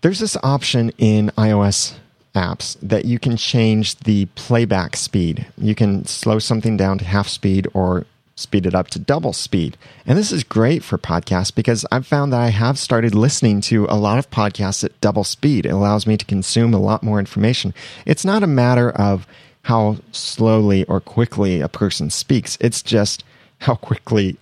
[0.00, 1.94] There's this option in iOS
[2.34, 5.46] apps that you can change the playback speed.
[5.56, 8.06] You can slow something down to half speed or
[8.36, 9.78] speed it up to double speed.
[10.04, 13.86] And this is great for podcasts because I've found that I have started listening to
[13.88, 15.64] a lot of podcasts at double speed.
[15.64, 17.72] It allows me to consume a lot more information.
[18.04, 19.26] It's not a matter of
[19.62, 23.24] how slowly or quickly a person speaks, it's just
[23.60, 24.36] how quickly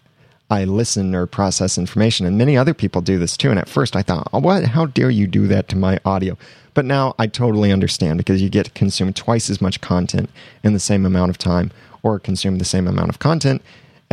[0.50, 2.26] I listen or process information.
[2.26, 3.50] And many other people do this too.
[3.50, 4.64] And at first I thought, oh, what?
[4.64, 6.36] How dare you do that to my audio?
[6.74, 10.30] But now I totally understand because you get to consume twice as much content
[10.64, 11.70] in the same amount of time
[12.02, 13.62] or consume the same amount of content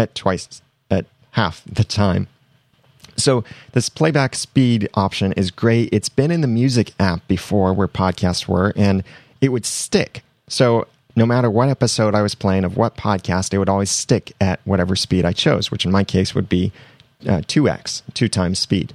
[0.01, 2.27] at twice at half the time.
[3.17, 5.89] So this playback speed option is great.
[5.91, 9.03] It's been in the music app before where podcasts were and
[9.39, 10.23] it would stick.
[10.47, 14.31] So no matter what episode I was playing of what podcast, it would always stick
[14.41, 16.71] at whatever speed I chose, which in my case would be
[17.27, 18.93] uh, 2x, two times speed.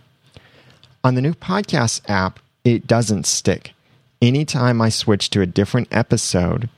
[1.04, 3.72] On the new podcast app, it doesn't stick.
[4.20, 6.68] Anytime I switch to a different episode,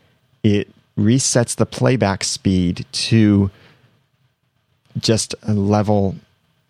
[0.43, 3.51] it resets the playback speed to
[4.99, 6.17] just a level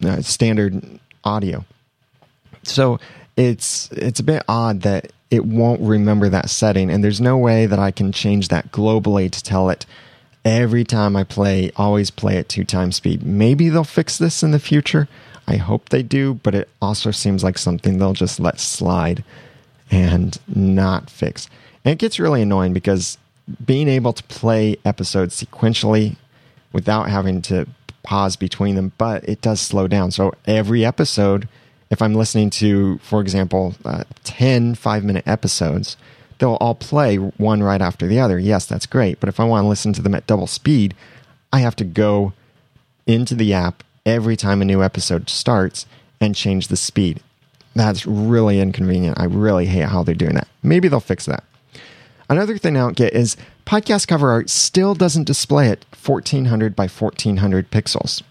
[0.04, 1.64] uh, standard audio.
[2.62, 2.98] So
[3.36, 7.66] it's it's a bit odd that it won't remember that setting and there's no way
[7.66, 9.84] that I can change that globally to tell it
[10.44, 13.22] every time I play always play at two times speed.
[13.22, 15.08] Maybe they'll fix this in the future.
[15.46, 19.24] I hope they do, but it also seems like something they'll just let slide
[19.90, 21.48] and not fix.
[21.84, 23.18] And it gets really annoying because
[23.64, 26.16] being able to play episodes sequentially
[26.72, 27.66] without having to
[28.08, 30.10] pause between them, but it does slow down.
[30.10, 31.46] So every episode
[31.90, 35.96] if I'm listening to, for example, uh, 10 five minute episodes,
[36.38, 38.38] they'll all play one right after the other.
[38.38, 39.20] Yes, that's great.
[39.20, 40.94] But if I want to listen to them at double speed,
[41.52, 42.32] I have to go
[43.06, 45.86] into the app every time a new episode starts
[46.20, 47.20] and change the speed.
[47.74, 49.18] That's really inconvenient.
[49.18, 50.48] I really hate how they're doing that.
[50.62, 51.44] Maybe they'll fix that.
[52.30, 56.86] Another thing I don't get is podcast cover art still doesn't display at 1400 by
[56.86, 58.22] 1400 pixels.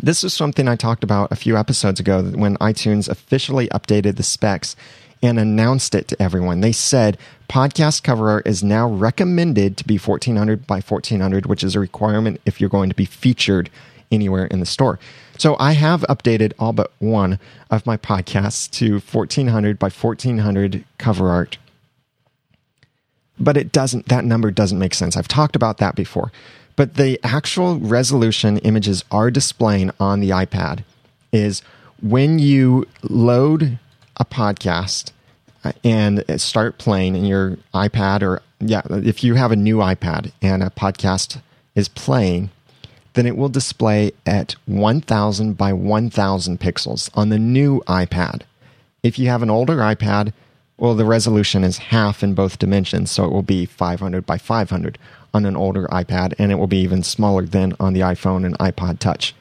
[0.00, 4.22] This is something I talked about a few episodes ago when iTunes officially updated the
[4.22, 4.76] specs
[5.20, 6.60] and announced it to everyone.
[6.60, 11.74] They said podcast cover art is now recommended to be 1400 by 1400, which is
[11.74, 13.68] a requirement if you're going to be featured
[14.12, 15.00] anywhere in the store.
[15.38, 21.30] So I have updated all but one of my podcasts to 1400 by 1400 cover
[21.30, 21.58] art.
[23.40, 25.16] But it doesn't, that number doesn't make sense.
[25.16, 26.32] I've talked about that before.
[26.76, 30.84] But the actual resolution images are displaying on the iPad
[31.32, 31.62] is
[32.00, 33.78] when you load
[34.16, 35.10] a podcast
[35.64, 40.32] uh, and start playing in your iPad or yeah, if you have a new iPad
[40.42, 41.40] and a podcast
[41.74, 42.50] is playing,
[43.14, 48.42] then it will display at 1000 by 1000 pixels on the new iPad.
[49.02, 50.32] If you have an older iPad,
[50.78, 54.96] well, the resolution is half in both dimensions, so it will be 500 by 500
[55.34, 58.56] on an older iPad, and it will be even smaller than on the iPhone and
[58.58, 59.34] iPod Touch.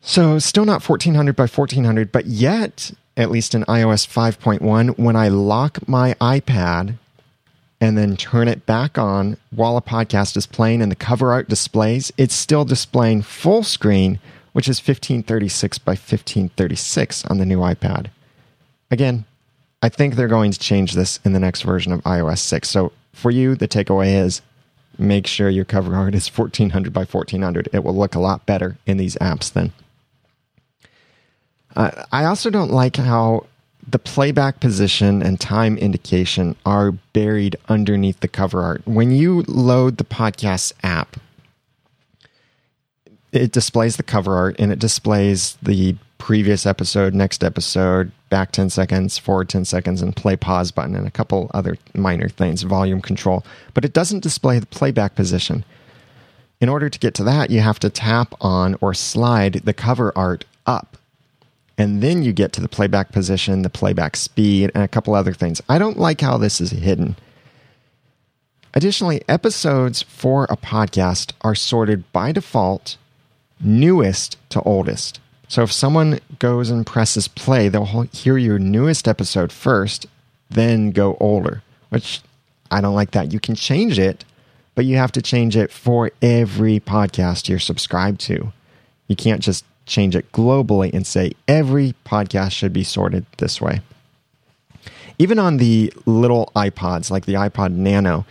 [0.00, 5.28] So, still not 1400 by 1400, but yet, at least in iOS 5.1, when I
[5.28, 6.94] lock my iPad
[7.82, 11.50] and then turn it back on while a podcast is playing and the cover art
[11.50, 14.20] displays, it's still displaying full screen,
[14.52, 18.06] which is 1536 by 1536 on the new iPad.
[18.90, 19.26] Again,
[19.82, 22.68] I think they're going to change this in the next version of iOS 6.
[22.68, 24.42] So for you, the takeaway is
[24.98, 27.68] make sure your cover art is 1400 by 1400.
[27.72, 29.72] It will look a lot better in these apps then.
[31.74, 33.46] Uh, I also don't like how
[33.86, 38.82] the playback position and time indication are buried underneath the cover art.
[38.84, 41.16] When you load the podcast app,
[43.32, 48.70] it displays the cover art and it displays the previous episode, next episode, back 10
[48.70, 53.00] seconds, forward 10 seconds, and play pause button, and a couple other minor things, volume
[53.00, 53.44] control.
[53.74, 55.64] But it doesn't display the playback position.
[56.60, 60.12] In order to get to that, you have to tap on or slide the cover
[60.14, 60.98] art up
[61.80, 65.32] and then you get to the playback position, the playback speed, and a couple other
[65.32, 65.62] things.
[65.66, 67.16] I don't like how this is hidden.
[68.74, 72.98] Additionally, episodes for a podcast are sorted by default
[73.58, 75.20] newest to oldest.
[75.50, 80.06] So if someone goes and presses play, they'll hear your newest episode first,
[80.48, 82.20] then go older, which
[82.70, 83.32] I don't like that.
[83.32, 84.24] You can change it,
[84.76, 88.52] but you have to change it for every podcast you're subscribed to.
[89.08, 93.80] You can't just change it globally and say every podcast should be sorted this way.
[95.18, 98.24] Even on the little iPods, like the iPod Nano,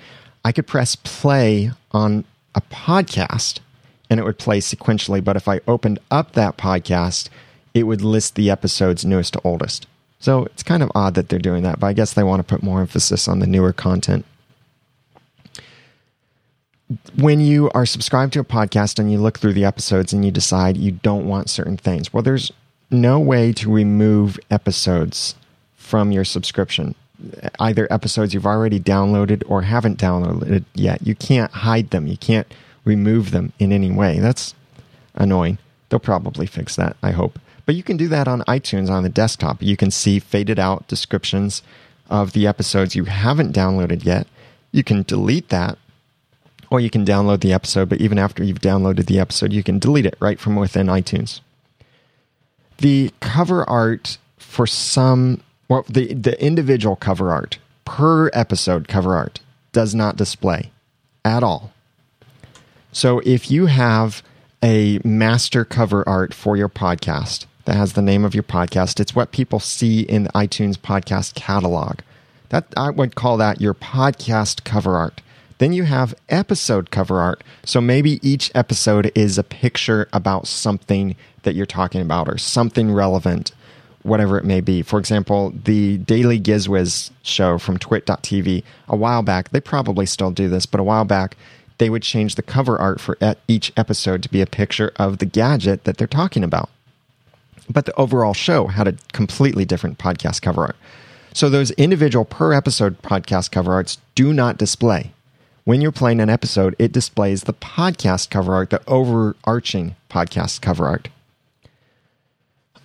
[0.45, 2.23] I could press play on
[2.55, 3.59] a podcast
[4.09, 5.23] and it would play sequentially.
[5.23, 7.29] But if I opened up that podcast,
[7.73, 9.87] it would list the episodes newest to oldest.
[10.19, 12.55] So it's kind of odd that they're doing that, but I guess they want to
[12.55, 14.25] put more emphasis on the newer content
[17.15, 20.31] when you are subscribed to a podcast and you look through the episodes and you
[20.31, 22.51] decide you don't want certain things, well, there's
[22.89, 25.35] no way to remove episodes
[25.75, 26.95] from your subscription.
[27.59, 31.05] Either episodes you've already downloaded or haven't downloaded yet.
[31.05, 32.07] You can't hide them.
[32.07, 32.47] You can't
[32.89, 34.19] remove them in any way.
[34.19, 34.55] That's
[35.13, 35.59] annoying.
[35.87, 37.39] They'll probably fix that, I hope.
[37.65, 39.61] But you can do that on iTunes on the desktop.
[39.61, 41.61] You can see faded out descriptions
[42.09, 44.25] of the episodes you haven't downloaded yet.
[44.71, 45.77] You can delete that
[46.71, 49.79] or you can download the episode, but even after you've downloaded the episode, you can
[49.79, 51.41] delete it right from within iTunes.
[52.77, 59.39] The cover art for some, well, the, the individual cover art per episode cover art
[59.73, 60.71] does not display
[61.25, 61.71] at all.
[62.91, 64.23] So if you have
[64.63, 69.15] a master cover art for your podcast that has the name of your podcast, it's
[69.15, 71.99] what people see in the iTunes podcast catalog.
[72.49, 75.21] That I would call that your podcast cover art.
[75.59, 77.43] Then you have episode cover art.
[77.63, 82.91] So maybe each episode is a picture about something that you're talking about or something
[82.91, 83.51] relevant,
[84.01, 84.81] whatever it may be.
[84.81, 90.31] For example, the Daily Giz Wiz show from twit.tv a while back, they probably still
[90.31, 91.37] do this, but a while back,
[91.79, 93.17] they would change the cover art for
[93.47, 96.69] each episode to be a picture of the gadget that they're talking about.
[97.69, 100.75] But the overall show had a completely different podcast cover art.
[101.33, 105.11] So those individual per episode podcast cover arts do not display
[105.69, 110.87] when you're playing an episode, it displays the podcast cover art, the overarching podcast cover
[110.87, 111.09] art.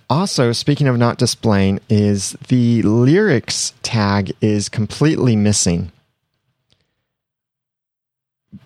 [0.07, 5.91] Also, speaking of not displaying, is the lyrics tag is completely missing.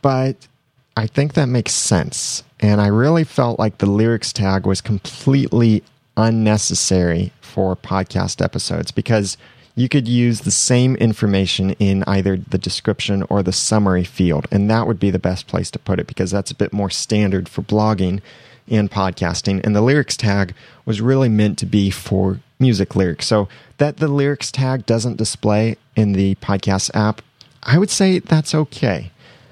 [0.01, 0.47] But
[0.95, 2.43] I think that makes sense.
[2.59, 5.83] And I really felt like the lyrics tag was completely
[6.17, 9.37] unnecessary for podcast episodes because
[9.75, 14.45] you could use the same information in either the description or the summary field.
[14.51, 16.89] And that would be the best place to put it because that's a bit more
[16.89, 18.19] standard for blogging
[18.67, 19.63] and podcasting.
[19.63, 20.53] And the lyrics tag
[20.85, 23.27] was really meant to be for music lyrics.
[23.27, 27.21] So that the lyrics tag doesn't display in the podcast app,
[27.63, 29.11] I would say that's okay.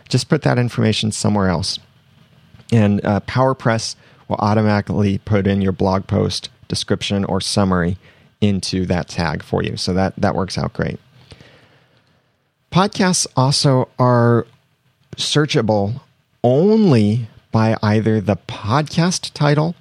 [0.09, 1.79] Just put that information somewhere else.
[2.71, 3.95] And uh, PowerPress
[4.27, 7.97] will automatically put in your blog post description or summary
[8.41, 9.77] into that tag for you.
[9.77, 10.99] So that, that works out great.
[12.71, 14.45] Podcasts also are
[15.15, 16.01] searchable
[16.43, 19.75] only by either the podcast title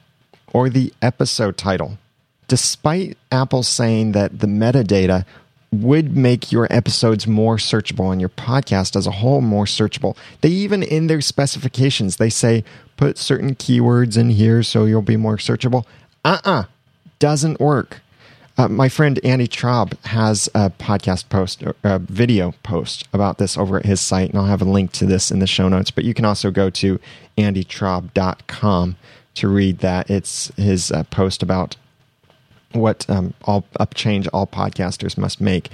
[0.52, 1.98] or the episode title.
[2.48, 5.24] despite Apple saying that the metadata
[5.72, 10.16] would make your episodes more searchable and your podcast as a whole more searchable.
[10.40, 12.64] They even in their specifications they say
[12.96, 15.84] put certain keywords in here so you'll be more searchable.
[16.24, 16.64] Uh-uh.
[17.18, 18.00] Doesn't work.
[18.58, 23.76] Uh, my friend Andy Traub has a podcast post, a video post about this over
[23.76, 25.90] at his site, and I'll have a link to this in the show notes.
[25.90, 26.98] But you can also go to
[27.36, 28.96] andytraub.com
[29.34, 30.10] to read that.
[30.10, 31.76] It's his uh, post about
[32.72, 35.70] what um, all up change all podcasters must make.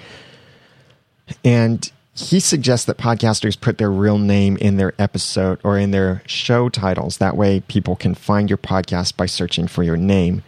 [1.44, 6.22] And he suggests that podcasters put their real name in their episode or in their
[6.26, 7.18] show titles.
[7.18, 10.42] That way, people can find your podcast by searching for your name.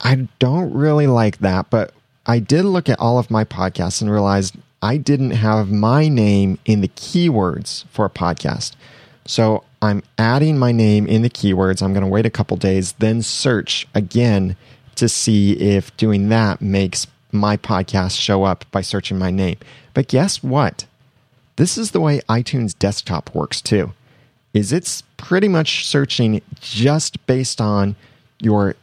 [0.00, 1.92] I don't really like that, but
[2.26, 6.58] I did look at all of my podcasts and realized I didn't have my name
[6.64, 8.72] in the keywords for a podcast.
[9.26, 11.82] So I'm adding my name in the keywords.
[11.82, 14.56] I'm going to wait a couple days, then search again
[14.96, 19.58] to see if doing that makes my podcast show up by searching my name.
[19.92, 20.86] But guess what?
[21.56, 23.92] This is the way iTunes desktop works too.
[24.52, 27.96] Is it's pretty much searching just based on
[28.40, 28.76] your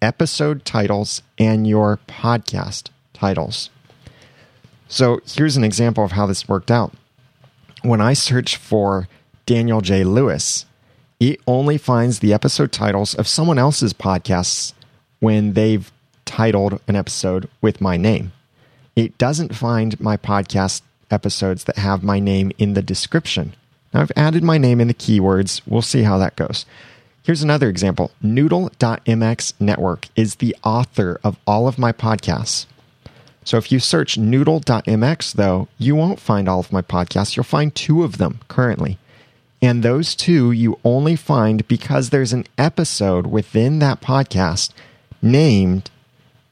[0.00, 3.70] episode titles and your podcast titles.
[4.88, 6.92] So here's an example of how this worked out.
[7.82, 9.08] When I search for
[9.44, 10.04] Daniel J.
[10.04, 10.66] Lewis,
[11.20, 14.72] it only finds the episode titles of someone else's podcasts
[15.20, 15.90] when they've
[16.24, 18.32] titled an episode with my name.
[18.94, 23.54] It doesn't find my podcast episodes that have my name in the description.
[23.92, 25.62] Now, I've added my name in the keywords.
[25.66, 26.66] We'll see how that goes.
[27.22, 32.66] Here's another example Noodle.mx Network is the author of all of my podcasts.
[33.44, 37.34] So if you search noodle.mx, though, you won't find all of my podcasts.
[37.36, 38.98] You'll find two of them currently.
[39.62, 44.72] And those two you only find because there's an episode within that podcast
[45.22, 45.90] named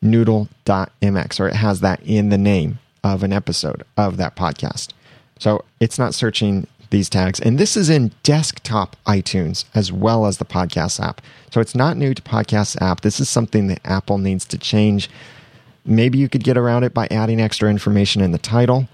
[0.02, 4.88] noodle.mx, or it has that in the name of an episode of that podcast.
[5.38, 7.40] So it's not searching these tags.
[7.40, 11.20] And this is in desktop iTunes as well as the podcast app.
[11.50, 13.00] So it's not new to podcast app.
[13.00, 15.10] This is something that Apple needs to change.
[15.84, 18.88] Maybe you could get around it by adding extra information in the title.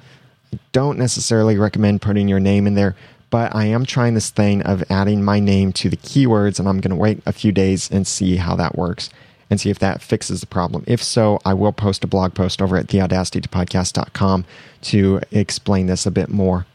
[0.53, 2.95] I don't necessarily recommend putting your name in there,
[3.31, 6.81] but I am trying this thing of adding my name to the keywords, and I'm
[6.81, 9.09] going to wait a few days and see how that works
[9.51, 10.85] and see if that fixes the problem.
[10.87, 14.45] If so, I will post a blog post over at theaudacitytopodcast.com
[14.83, 16.67] to explain this a bit more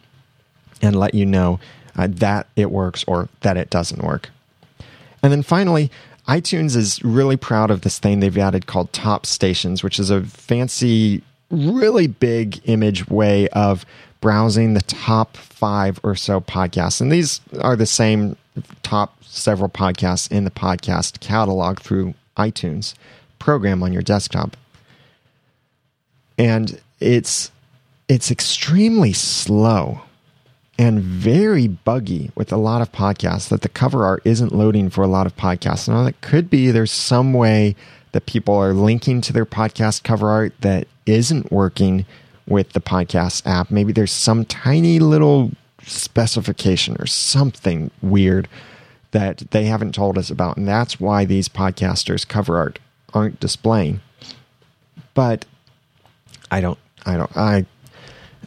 [0.81, 1.59] and let you know
[1.95, 4.29] uh, that it works or that it doesn't work.
[5.23, 5.91] And then finally,
[6.27, 10.23] iTunes is really proud of this thing they've added called Top Stations, which is a
[10.23, 13.85] fancy, really big image way of
[14.19, 17.01] browsing the top five or so podcasts.
[17.01, 18.35] And these are the same
[18.83, 22.93] top several podcasts in the podcast catalog through iTunes
[23.39, 24.57] program on your desktop.
[26.37, 27.51] And it's
[28.07, 30.01] it's extremely slow
[30.79, 35.03] and very buggy with a lot of podcasts that the cover art isn't loading for
[35.03, 35.89] a lot of podcasts.
[35.89, 37.75] Now that could be there's some way
[38.11, 42.05] that people are linking to their podcast cover art that isn't working
[42.47, 43.69] with the podcast app.
[43.69, 45.51] Maybe there's some tiny little
[45.83, 48.47] specification or something weird
[49.11, 50.57] that they haven't told us about.
[50.57, 52.79] And that's why these podcasters' cover art
[53.13, 54.01] aren't displaying.
[55.13, 55.45] But
[56.51, 57.65] I don't, I don't, I,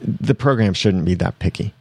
[0.01, 1.75] the program shouldn't be that picky.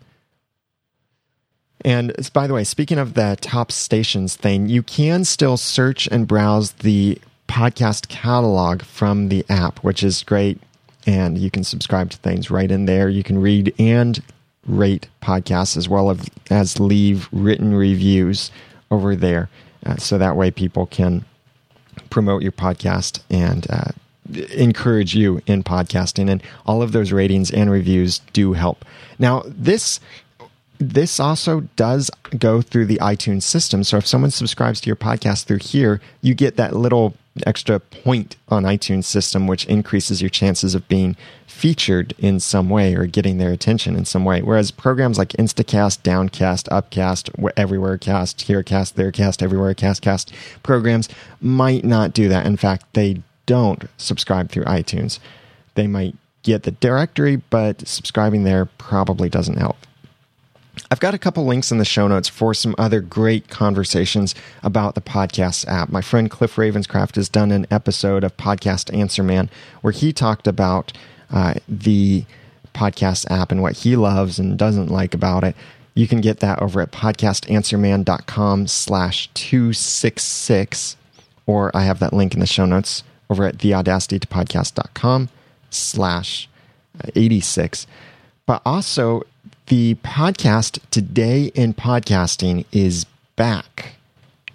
[1.86, 6.28] And by the way, speaking of the top stations thing, you can still search and
[6.28, 10.60] browse the podcast catalog from the app, which is great.
[11.06, 13.10] And you can subscribe to things right in there.
[13.10, 14.22] You can read and
[14.68, 16.16] rate podcasts as well
[16.50, 18.52] as leave written reviews
[18.92, 19.50] over there.
[19.86, 21.26] Uh, so that way people can
[22.10, 23.92] promote your podcast and uh,
[24.54, 26.30] encourage you in podcasting.
[26.30, 28.86] And all of those ratings and reviews do help.
[29.18, 30.00] Now, this
[30.82, 33.84] this also does go through the iTunes system.
[33.84, 37.16] So if someone subscribes to your podcast through here, you get that little
[37.46, 41.16] extra point on iTunes system, which increases your chances of being
[41.48, 44.42] featured in some way or getting their attention in some way.
[44.42, 51.10] Whereas programs like Instacast, Downcast, Upcast, Everywhere Cast, Herecast, Therecast, Everywhere Cast, Cast programs
[51.42, 52.46] might not do that.
[52.46, 55.20] In fact, they don't subscribe through iTunes.
[55.76, 59.78] They might get the directory, but subscribing there probably doesn't help.
[60.92, 64.96] I've got a couple links in the show notes for some other great conversations about
[64.96, 65.90] the podcast app.
[65.90, 69.50] My friend Cliff Ravenscraft has done an episode of Podcast Answer Man
[69.82, 70.92] where he talked about
[71.32, 72.26] uh, the
[72.74, 75.56] podcast app and what he loves and doesn't like about it.
[75.94, 80.96] You can get that over at podcastanswerman.com slash 266,
[81.46, 85.30] or I have that link in the show notes over at theaudacitytopodcast.com
[85.70, 86.50] slash
[87.16, 87.88] 86.
[88.46, 89.24] But also,
[89.70, 93.05] the podcast Today in Podcasting is
[93.36, 93.93] back.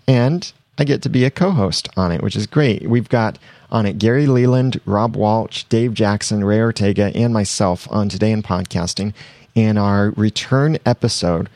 [0.08, 2.88] And I get to be a co host on it, which is great.
[2.88, 3.38] We've got
[3.70, 8.42] on it Gary Leland, Rob Walsh, Dave Jackson, Ray Ortega, and myself on Today in
[8.42, 9.14] Podcasting.
[9.54, 11.48] In our return episode,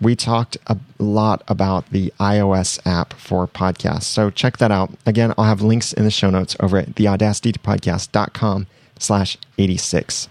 [0.00, 4.04] we talked a lot about the iOS app for podcasts.
[4.04, 4.90] So check that out.
[5.06, 8.68] Again, I'll have links in the show notes over at theaudacitypodcast.com
[9.00, 10.28] slash 86.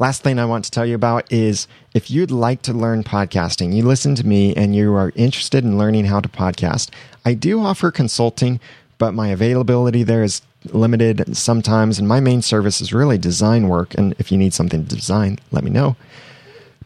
[0.00, 3.74] Last thing I want to tell you about is if you'd like to learn podcasting,
[3.74, 6.88] you listen to me and you are interested in learning how to podcast,
[7.26, 8.60] I do offer consulting,
[8.96, 10.40] but my availability there is
[10.72, 11.98] limited sometimes.
[11.98, 13.92] And my main service is really design work.
[13.92, 15.96] And if you need something to design, let me know.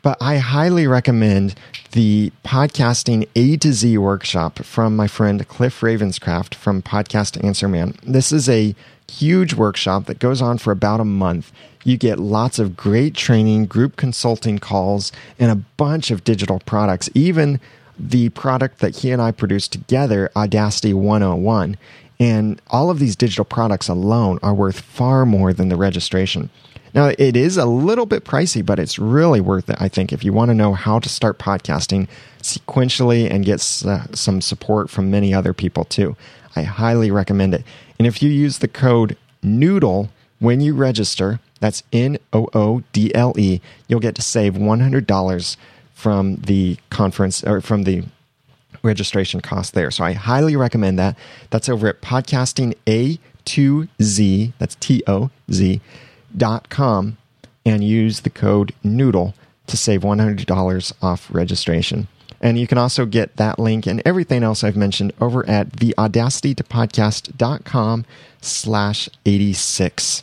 [0.02, 1.54] But I highly recommend
[1.92, 7.94] the podcasting A to Z workshop from my friend Cliff Ravenscraft from Podcast Answer Man.
[8.02, 8.74] This is a
[9.08, 11.52] huge workshop that goes on for about a month.
[11.84, 17.10] You get lots of great training, group consulting calls, and a bunch of digital products,
[17.14, 17.60] even
[17.98, 21.76] the product that he and I produced together, Audacity 101.
[22.18, 26.50] And all of these digital products alone are worth far more than the registration.
[26.94, 30.22] Now, it is a little bit pricey, but it's really worth it, I think, if
[30.22, 32.06] you want to know how to start podcasting
[32.40, 36.16] sequentially and get uh, some support from many other people too.
[36.56, 37.64] I highly recommend it.
[37.98, 43.14] And if you use the code NOODLE when you register, that's N O O D
[43.14, 43.60] L E.
[43.88, 45.56] You'll get to save $100
[45.94, 48.04] from the conference or from the
[48.82, 49.90] registration cost there.
[49.90, 51.16] So I highly recommend that.
[51.50, 55.80] That's over at podcasting A2Z, that's T O Z,
[56.36, 57.16] dot com,
[57.64, 59.34] and use the code NOODLE
[59.66, 62.08] to save $100 off registration.
[62.44, 68.04] And you can also get that link and everything else I've mentioned over at theaudacitytopodcast.com
[68.42, 70.22] slash 86.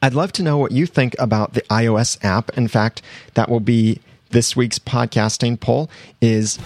[0.00, 2.56] I'd love to know what you think about the iOS app.
[2.56, 3.02] In fact,
[3.34, 5.90] that will be this week's podcasting poll
[6.22, 6.58] is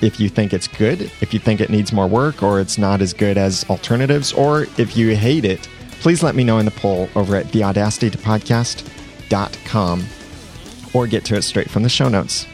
[0.00, 3.00] if you think it's good, if you think it needs more work or it's not
[3.00, 5.68] as good as alternatives, or if you hate it,
[6.00, 10.04] please let me know in the poll over at theaudacitytopodcast.com
[10.92, 12.48] or get to it straight from the show notes.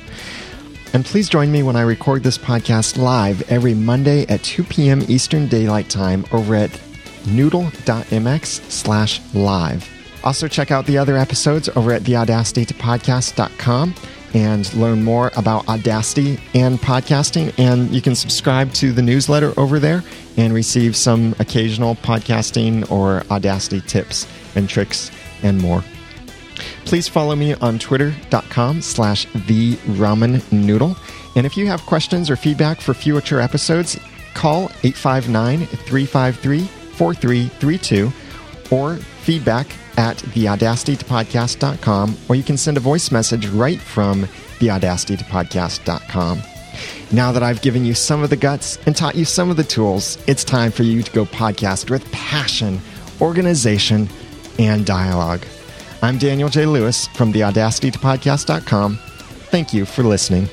[0.95, 5.03] And please join me when I record this podcast live every Monday at 2 p.m.
[5.09, 6.80] Eastern Daylight Time over at
[7.26, 9.90] noodle.mx slash live.
[10.22, 13.95] Also, check out the other episodes over at theaudacitytopodcast.com
[14.34, 17.53] and learn more about Audacity and podcasting.
[17.59, 20.05] And you can subscribe to the newsletter over there
[20.36, 25.11] and receive some occasional podcasting or Audacity tips and tricks
[25.42, 25.82] and more.
[26.85, 30.97] Please follow me on twitter.com slash the ramen noodle.
[31.37, 33.99] And if you have questions or feedback for future episodes,
[34.35, 38.12] call 859 353 4332
[38.70, 39.66] or feedback
[39.97, 44.24] at theaudacitytopodcast.com, or you can send a voice message right from
[44.59, 46.43] theaudacitytopodcast.com.
[47.12, 49.64] Now that I've given you some of the guts and taught you some of the
[49.64, 52.80] tools, it's time for you to go podcast with passion,
[53.20, 54.09] organization,
[54.59, 55.45] and dialogue.
[56.05, 56.66] I'm Daniel J.
[56.66, 58.96] Lewis from theaudacitytopodcast.com.
[58.96, 60.50] Thank you for listening.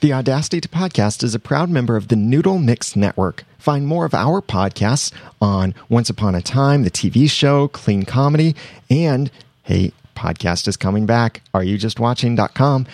[0.00, 3.44] The Audacity to Podcast is a proud member of the Noodle Mix Network.
[3.58, 8.56] Find more of our podcasts on Once Upon a Time, the TV show, Clean Comedy,
[8.88, 9.30] and
[9.64, 11.42] hey, podcast is coming back.
[11.52, 12.86] Are you just watching.com?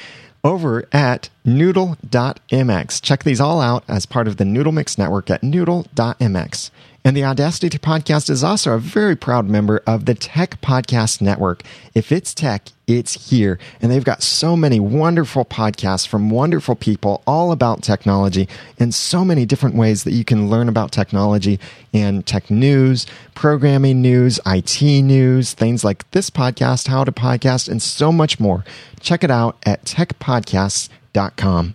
[0.42, 3.00] Over at noodle.mx.
[3.02, 6.70] Check these all out as part of the Noodle Mix Network at noodle.mx.
[7.04, 11.20] And the Audacity to Podcast is also a very proud member of the Tech Podcast
[11.20, 11.62] Network.
[11.94, 13.58] If it's tech, it's here.
[13.80, 18.48] And they've got so many wonderful podcasts from wonderful people all about technology
[18.78, 21.58] and so many different ways that you can learn about technology
[21.92, 27.82] and tech news, programming news, IT news, things like this podcast, how to podcast, and
[27.82, 28.64] so much more.
[29.00, 31.74] Check it out at techpodcasts.com.